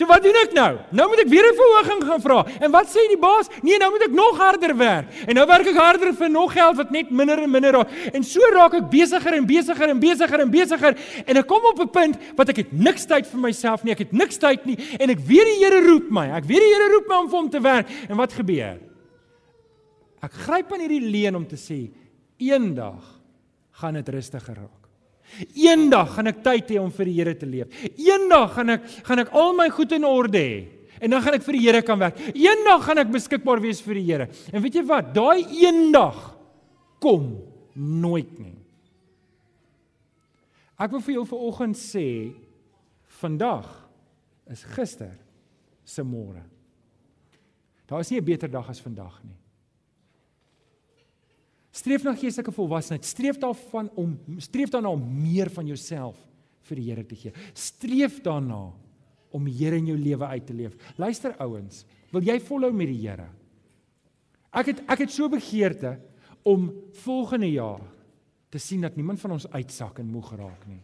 So 0.00 0.08
wat 0.08 0.24
doen 0.24 0.36
ek 0.40 0.54
nou? 0.56 0.70
Nou 0.96 1.06
moet 1.12 1.20
ek 1.20 1.28
weer 1.28 1.44
'n 1.44 1.56
verhoging 1.56 2.04
gaan 2.08 2.20
vra. 2.24 2.38
En 2.64 2.70
wat 2.72 2.88
sê 2.88 3.04
die 3.08 3.20
baas? 3.20 3.48
Nee, 3.60 3.76
nou 3.76 3.90
moet 3.90 4.02
ek 4.08 4.14
nog 4.16 4.38
harder 4.38 4.76
werk. 4.76 5.06
En 5.28 5.34
nou 5.34 5.46
werk 5.46 5.66
ek 5.66 5.76
harder 5.76 6.14
vir 6.14 6.30
nog 6.30 6.52
geld 6.52 6.76
wat 6.76 6.90
net 6.90 7.10
minder 7.10 7.38
en 7.38 7.50
minder 7.50 7.72
raak. 7.72 7.90
En 8.14 8.24
so 8.24 8.40
raak 8.40 8.74
ek 8.74 8.88
besigger 8.88 9.34
en 9.34 9.46
besigger 9.46 9.88
en 9.88 10.00
besigger 10.00 10.40
en 10.40 10.50
besigger 10.50 10.96
en 11.26 11.36
ek 11.36 11.46
kom 11.46 11.64
op 11.64 11.80
'n 11.80 11.90
punt 11.90 12.16
wat 12.34 12.48
ek 12.48 12.56
het 12.56 12.72
niks 12.72 13.04
tyd 13.04 13.26
vir 13.26 13.40
myself 13.40 13.84
nie. 13.84 13.92
Ek 13.92 13.98
het 13.98 14.12
niks 14.12 14.38
tyd 14.38 14.64
nie 14.64 14.78
en 14.98 15.10
ek 15.10 15.18
weet 15.18 15.44
die 15.44 15.58
Here 15.60 15.80
roep 15.84 16.10
my. 16.10 16.30
Ek 16.32 16.44
weet 16.44 16.60
die 16.60 16.72
Here 16.72 16.88
roep 16.94 17.06
my 17.08 17.16
om 17.16 17.28
vir 17.28 17.38
hom 17.38 17.50
te 17.50 17.60
werk. 17.60 17.86
En 18.08 18.16
wat 18.16 18.32
gebeur? 18.32 18.80
Ek 20.22 20.32
gryp 20.32 20.72
aan 20.72 20.80
hierdie 20.80 21.10
leen 21.10 21.36
om 21.36 21.46
te 21.46 21.56
sê 21.56 21.90
eendag 22.38 23.20
gaan 23.72 23.94
dit 23.94 24.08
rustiger 24.08 24.54
raak. 24.54 24.79
Eendag 25.54 26.14
gaan 26.14 26.30
ek 26.30 26.42
tyd 26.44 26.70
hê 26.74 26.78
om 26.80 26.90
vir 26.90 27.10
die 27.10 27.16
Here 27.18 27.34
te 27.38 27.46
leef. 27.46 27.82
Eendag 27.96 28.54
gaan 28.54 28.76
ek 28.76 28.86
gaan 29.06 29.24
ek 29.24 29.32
al 29.36 29.54
my 29.58 29.68
goed 29.74 29.92
in 29.96 30.04
orde 30.04 30.38
hê 30.38 30.60
en 31.00 31.14
dan 31.14 31.22
gaan 31.24 31.38
ek 31.38 31.44
vir 31.46 31.56
die 31.56 31.64
Here 31.64 31.82
kan 31.82 32.00
werk. 32.00 32.18
Eendag 32.34 32.84
gaan 32.84 33.00
ek 33.02 33.12
beskikbaar 33.12 33.62
wees 33.62 33.80
vir 33.84 34.00
die 34.00 34.06
Here. 34.08 34.28
En 34.52 34.62
weet 34.62 34.80
jy 34.80 34.84
wat? 34.88 35.14
Daai 35.16 35.44
eendag 35.64 36.18
kom 37.00 37.32
nooit 37.74 38.32
nie. 38.38 38.56
Ek 40.80 40.92
wil 40.92 41.02
vir 41.04 41.18
jou 41.18 41.26
vanoggend 41.28 41.76
sê 41.76 42.06
vandag 43.20 43.68
is 44.50 44.64
gister 44.76 45.12
se 45.84 46.04
môre. 46.04 46.42
Daar 47.88 48.00
is 48.00 48.10
nie 48.10 48.20
'n 48.20 48.24
beter 48.24 48.48
dag 48.48 48.68
as 48.68 48.80
vandag 48.80 49.20
nie. 49.24 49.36
Streef 51.70 52.02
na 52.02 52.16
geestelike 52.18 52.52
volwassenheid. 52.54 53.06
Streef 53.06 53.38
daarvan 53.38 53.90
om 53.98 54.16
streef 54.42 54.72
daarna 54.72 54.90
om 54.90 55.04
meer 55.22 55.50
van 55.54 55.68
jouself 55.70 56.18
vir 56.68 56.80
die 56.80 56.86
Here 56.90 57.04
te 57.06 57.18
gee. 57.18 57.32
Streef 57.54 58.20
daarna 58.24 58.72
om 59.30 59.46
die 59.46 59.54
Here 59.54 59.78
in 59.78 59.92
jou 59.92 59.98
lewe 59.98 60.26
uit 60.26 60.46
te 60.46 60.56
leef. 60.56 60.74
Luister 60.98 61.36
ouens, 61.38 61.84
wil 62.10 62.26
jy 62.26 62.40
volhou 62.42 62.72
met 62.74 62.90
die 62.90 63.00
Here? 63.04 63.28
Ek 64.50 64.72
het 64.72 64.84
ek 64.90 65.04
het 65.06 65.14
so 65.14 65.30
begeerte 65.30 65.96
om 66.42 66.70
volgende 67.04 67.50
jaar 67.52 67.82
te 68.50 68.58
sien 68.58 68.82
dat 68.82 68.96
niemand 68.98 69.20
van 69.22 69.36
ons 69.36 69.46
uitsak 69.52 70.00
en 70.02 70.10
moeg 70.10 70.32
raak 70.34 70.64
nie. 70.66 70.80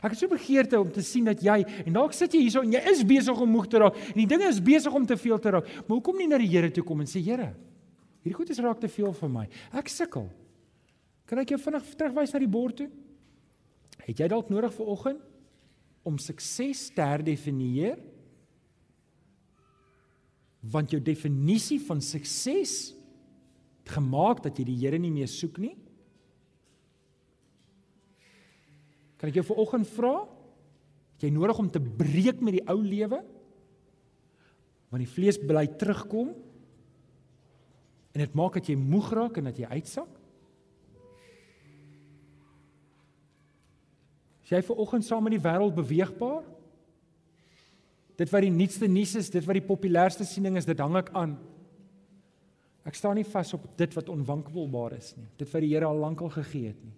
Ek 0.00 0.14
het 0.14 0.20
so 0.20 0.30
begeerte 0.30 0.78
om 0.80 0.90
te 0.92 1.02
sien 1.04 1.26
dat 1.28 1.42
jy 1.44 1.58
en 1.84 1.96
dalk 1.96 2.14
sit 2.16 2.32
jy 2.32 2.44
hierso 2.46 2.62
en 2.64 2.72
jy 2.72 2.80
is 2.92 3.02
besig 3.04 3.36
om 3.42 3.50
moeg 3.50 3.66
te 3.68 3.80
raak 3.82 3.98
en 4.06 4.20
die 4.22 4.28
dinge 4.30 4.48
is 4.48 4.62
besig 4.64 4.94
om 4.94 5.04
te 5.04 5.18
veel 5.20 5.40
te 5.42 5.52
raak. 5.52 5.68
Maar 5.82 5.98
hoekom 5.98 6.20
nie 6.20 6.28
na 6.30 6.38
die 6.40 6.48
Here 6.48 6.70
toe 6.72 6.84
kom 6.86 7.02
en 7.04 7.10
sê 7.10 7.20
Here, 7.24 7.50
Hierdie 8.20 8.36
goed 8.36 8.52
is 8.52 8.60
raak 8.60 8.80
te 8.82 8.90
veel 8.92 9.14
vir 9.16 9.32
my. 9.32 9.46
Ek 9.80 9.88
sukkel. 9.88 10.28
Kan 11.30 11.40
ek 11.40 11.54
jou 11.54 11.60
vinnig 11.62 11.92
terugwys 11.96 12.34
na 12.34 12.40
die 12.42 12.50
bord 12.50 12.82
toe? 12.82 12.88
Het 14.04 14.24
jy 14.24 14.28
dalk 14.32 14.50
nodig 14.52 14.72
vir 14.76 14.88
oggend 14.92 15.26
om 16.04 16.16
sukses 16.20 16.88
te 16.96 17.04
herdefinieer? 17.04 18.00
Want 20.72 20.92
jou 20.92 21.00
definisie 21.00 21.78
van 21.86 22.02
sukses 22.04 22.74
het 23.80 23.94
gemaak 23.94 24.42
dat 24.44 24.58
jy 24.60 24.66
die 24.68 24.80
Here 24.82 25.00
nie 25.00 25.12
meer 25.14 25.30
soek 25.30 25.56
nie. 25.62 25.72
Kan 29.20 29.30
ek 29.30 29.40
jou 29.40 29.46
vir 29.48 29.64
oggend 29.64 29.88
vra? 29.88 30.14
Het 31.16 31.28
jy 31.28 31.32
nodig 31.36 31.58
om 31.60 31.72
te 31.72 31.80
breek 31.80 32.44
met 32.44 32.58
die 32.58 32.66
ou 32.68 32.78
lewe? 32.84 33.22
Want 34.90 35.04
die 35.04 35.08
vlees 35.08 35.40
bly 35.40 35.64
terugkom 35.80 36.34
En 38.10 38.24
dit 38.24 38.32
maak 38.34 38.56
dat 38.58 38.70
jy 38.70 38.76
moeg 38.78 39.10
raak 39.14 39.38
en 39.38 39.50
dat 39.50 39.58
jy 39.58 39.68
uitsak. 39.70 40.16
As 44.42 44.50
jy 44.50 44.62
ver 44.66 44.80
oggend 44.82 45.06
saam 45.06 45.22
met 45.26 45.36
die 45.36 45.44
wêreld 45.44 45.76
beweegbaar? 45.76 46.42
Dit 48.18 48.32
wat 48.32 48.44
die 48.44 48.52
nuutste 48.52 48.88
nuus 48.90 49.14
is, 49.16 49.30
dit 49.32 49.46
wat 49.46 49.56
die 49.56 49.64
populairste 49.64 50.26
siening 50.28 50.58
is, 50.58 50.66
dit 50.68 50.82
hang 50.82 50.98
ek 50.98 51.12
aan. 51.16 51.36
Ek 52.88 52.98
staan 52.98 53.16
nie 53.20 53.28
vas 53.28 53.54
op 53.54 53.68
dit 53.78 53.94
wat 53.94 54.10
onwankelbaar 54.10 54.96
is 54.98 55.12
nie. 55.16 55.28
Dit 55.38 55.52
wat 55.52 55.62
die 55.62 55.70
Here 55.70 55.86
al 55.86 56.02
lankal 56.02 56.32
gegee 56.34 56.72
het 56.72 56.82
nie. 56.82 56.96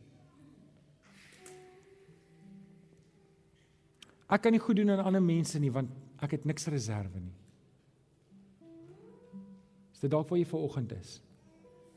Ek 4.33 4.41
kan 4.41 4.55
nie 4.55 4.63
goed 4.63 4.81
doen 4.81 4.95
aan 4.95 5.05
ander 5.05 5.23
mense 5.23 5.61
nie 5.61 5.71
want 5.75 5.93
ek 6.25 6.39
het 6.39 6.45
niks 6.49 6.71
reserve 6.73 7.21
nie 7.21 7.42
dit 10.03 10.11
dalk 10.11 10.29
waar 10.31 10.41
jy 10.41 10.49
ver 10.51 10.67
oggend 10.67 10.93
is. 10.97 11.17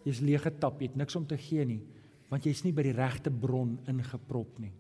Jy's 0.06 0.22
leeg 0.22 0.44
getap, 0.46 0.80
jy 0.80 0.92
het 0.92 0.98
niks 1.02 1.18
om 1.18 1.26
te 1.26 1.38
gee 1.42 1.66
nie, 1.66 1.82
want 2.30 2.46
jy's 2.46 2.62
nie 2.66 2.74
by 2.76 2.86
die 2.86 2.96
regte 2.96 3.32
bron 3.34 3.76
ingeprop 3.90 4.60
nie. 4.62 4.74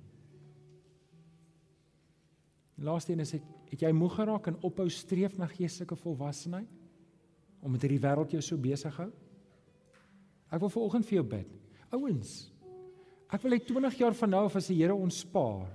Laaste 2.86 3.14
een 3.14 3.24
is 3.24 3.32
het, 3.38 3.46
het 3.72 3.86
jy 3.86 3.92
moeg 3.96 4.18
geraak 4.20 4.50
en 4.52 4.60
ophou 4.68 4.88
streef 4.92 5.38
na 5.40 5.48
geestelike 5.50 5.98
volwassenheid 6.00 6.82
omdat 7.66 7.82
hierdie 7.82 8.04
wêreld 8.04 8.34
jou 8.36 8.42
so 8.46 8.62
besig 8.62 8.94
hou? 9.00 9.08
Ek 10.54 10.62
wil 10.62 10.70
ver 10.70 10.84
oggend 10.86 11.08
vir 11.08 11.18
jou 11.18 11.24
bid. 11.32 11.54
Ouens, 11.96 12.34
ek 13.34 13.42
wil 13.42 13.56
hê 13.56 13.60
20 13.64 13.98
jaar 14.04 14.18
van 14.20 14.32
nou 14.36 14.44
af 14.46 14.60
as 14.60 14.70
die 14.70 14.78
Here 14.84 14.94
ons 14.94 15.24
spaar 15.24 15.72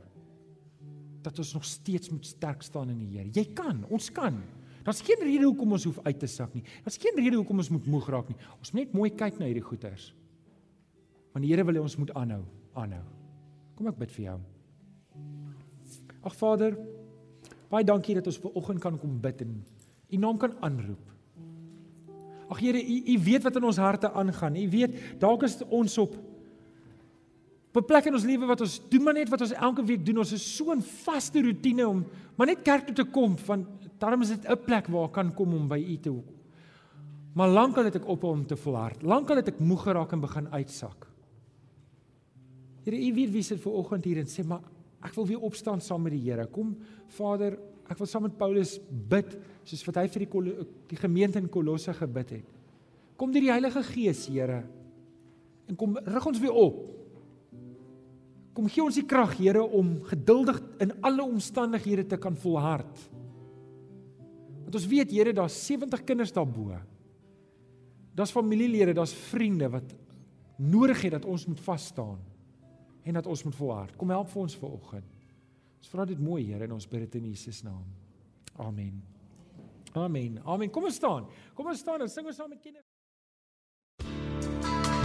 dat 1.25 1.41
ons 1.43 1.51
nog 1.57 1.67
steeds 1.67 2.13
moet 2.13 2.29
sterk 2.31 2.63
staan 2.63 2.93
in 2.95 3.01
die 3.03 3.11
Here. 3.17 3.33
Jy 3.35 3.49
kan, 3.59 3.83
ons 3.91 4.07
kan. 4.15 4.39
Daar's 4.85 5.03
geen 5.05 5.21
rede 5.21 5.45
hoekom 5.45 5.73
ons 5.77 5.85
hoef 5.85 5.99
uit 6.03 6.19
te 6.19 6.27
sak 6.27 6.55
nie. 6.57 6.63
Daar's 6.85 6.97
geen 7.01 7.17
rede 7.17 7.37
hoekom 7.37 7.61
ons 7.61 7.69
moet 7.69 7.87
moeg 7.87 8.09
raak 8.09 8.31
nie. 8.33 8.39
Ons 8.59 8.73
moet 8.73 8.87
net 8.87 8.95
mooi 8.97 9.11
kyk 9.11 9.39
na 9.39 9.49
hierdie 9.49 9.65
goeters. 9.65 10.15
Want 11.35 11.45
die 11.45 11.53
Here 11.53 11.65
wil 11.65 11.79
hê 11.79 11.83
ons 11.83 11.99
moet 12.01 12.15
aanhou, 12.17 12.43
aanhou. 12.75 13.05
Kom 13.77 13.91
ek 13.91 14.01
bid 14.01 14.15
vir 14.17 14.25
jou. 14.25 14.39
Ag 16.27 16.35
Vader, 16.37 16.75
baie 17.71 17.87
dankie 17.87 18.17
dat 18.19 18.27
ons 18.29 18.41
ver 18.41 18.57
oggend 18.59 18.83
kan 18.83 18.99
kom 19.01 19.21
bid 19.23 19.45
en 19.47 19.61
U 20.11 20.19
naam 20.19 20.41
kan 20.43 20.57
aanroep. 20.65 21.07
Ag 22.51 22.59
Here, 22.59 22.81
U 22.81 22.97
U 23.15 23.19
weet 23.29 23.47
wat 23.47 23.57
in 23.61 23.69
ons 23.69 23.79
harte 23.79 24.11
aangaan. 24.11 24.59
U 24.59 24.67
weet 24.73 24.99
dalk 25.23 25.47
is 25.47 25.61
ons 25.69 25.99
op 26.03 26.17
op 27.71 27.77
'n 27.79 27.87
plek 27.87 28.07
in 28.07 28.15
ons 28.15 28.25
lewe 28.25 28.47
wat 28.47 28.61
ons 28.61 28.81
doen 28.91 29.03
maar 29.03 29.15
net 29.15 29.29
wat 29.29 29.41
ons 29.41 29.53
elke 29.53 29.85
week 29.85 30.05
doen. 30.05 30.19
Ons 30.19 30.33
is 30.33 30.57
so 30.57 30.73
'n 30.73 30.83
vaste 30.83 31.43
rotine 31.43 31.89
om 31.89 32.05
maar 32.37 32.47
net 32.47 32.63
kerk 32.63 32.87
toe 32.87 32.95
te 32.95 33.05
kom 33.05 33.39
van 33.39 33.67
Daarom 34.01 34.23
is 34.25 34.33
dit 34.33 34.49
'n 34.49 34.65
plek 34.65 34.87
waar 34.89 35.09
ek 35.09 35.13
kan 35.13 35.35
kom 35.35 35.55
om 35.55 35.69
by 35.69 35.79
U 35.79 35.97
te 35.97 36.09
hoek. 36.09 36.29
Maar 37.35 37.49
lankal 37.49 37.85
het 37.85 37.95
ek 37.95 38.09
op 38.09 38.25
om 38.25 38.47
te 38.47 38.57
volhard. 38.57 39.03
Lankal 39.03 39.37
het 39.37 39.49
ek 39.49 39.61
moeg 39.61 39.83
geraak 39.83 40.13
en 40.13 40.21
begin 40.21 40.49
uitsak. 40.49 41.07
Here, 42.85 42.97
U 42.97 43.15
weet 43.15 43.31
wie 43.31 43.43
sit 43.43 43.61
ver 43.61 43.73
oggend 43.73 44.05
hier 44.05 44.19
en 44.19 44.27
sê 44.27 44.45
maar 44.45 44.63
ek 45.05 45.15
wil 45.15 45.27
weer 45.27 45.41
opstaan 45.41 45.81
saam 45.81 46.03
met 46.03 46.13
die 46.13 46.25
Here. 46.31 46.47
Kom 46.47 46.77
Vader, 47.07 47.59
ek 47.89 47.99
wil 47.99 48.07
saam 48.07 48.23
met 48.23 48.39
Paulus 48.39 48.79
bid 48.89 49.37
soos 49.65 49.85
wat 49.87 49.97
hy 49.97 50.09
vir 50.09 50.25
die 50.27 50.67
die 50.89 50.97
gemeente 50.97 51.39
in 51.39 51.49
Kolosse 51.49 51.93
gebid 51.93 52.31
het. 52.31 52.49
Kom 53.17 53.33
deur 53.33 53.45
die 53.45 53.53
Heilige 53.53 53.83
Gees, 53.83 54.27
Here. 54.27 54.65
En 55.69 55.77
kom 55.77 55.97
rig 55.97 56.27
ons 56.27 56.41
weer 56.41 56.57
op. 56.57 56.81
Kom 58.55 58.67
gee 58.67 58.83
ons 58.83 58.97
die 58.97 59.07
krag, 59.07 59.37
Here, 59.39 59.63
om 59.63 60.01
geduldig 60.09 60.59
in 60.81 60.97
alle 61.03 61.23
omstandighede 61.23 62.07
te 62.07 62.17
kan 62.17 62.37
volhard. 62.37 63.11
Want 64.71 64.85
ons 64.85 64.91
weet, 64.93 65.11
Here, 65.11 65.33
daar's 65.35 65.57
70 65.67 66.05
kinders 66.07 66.31
daarbo. 66.31 66.77
Daar's 68.15 68.31
familielede, 68.31 68.93
daar's 68.95 69.15
vriende 69.15 69.67
wat 69.69 69.97
nodig 70.63 71.03
het 71.03 71.17
dat 71.17 71.25
ons 71.27 71.47
moet 71.47 71.61
vas 71.61 71.87
staan 71.91 72.21
en 73.03 73.19
dat 73.19 73.27
ons 73.27 73.43
moet 73.43 73.57
volhard. 73.57 73.97
Kom 73.99 74.13
help 74.15 74.31
vir 74.31 74.43
ons 74.45 74.57
vanoggend. 74.61 75.27
Ons 75.81 75.91
vra 75.91 76.07
dit 76.07 76.23
mooi, 76.23 76.45
Here, 76.53 76.69
en 76.69 76.77
ons 76.79 76.87
bid 76.87 77.03
dit 77.09 77.19
in 77.19 77.27
Jesus 77.33 77.65
naam. 77.67 77.83
Amen. 78.63 79.03
Amen. 79.99 80.39
Amen. 80.45 80.71
Kom 80.71 80.87
ons 80.87 81.03
staan. 81.03 81.27
Kom 81.59 81.67
ons 81.67 81.83
staan 81.83 82.07
en 82.07 82.13
sing 82.13 82.31
ons 82.31 82.39
saam 82.39 82.55
met 82.55 82.63
kinders. 82.63 82.90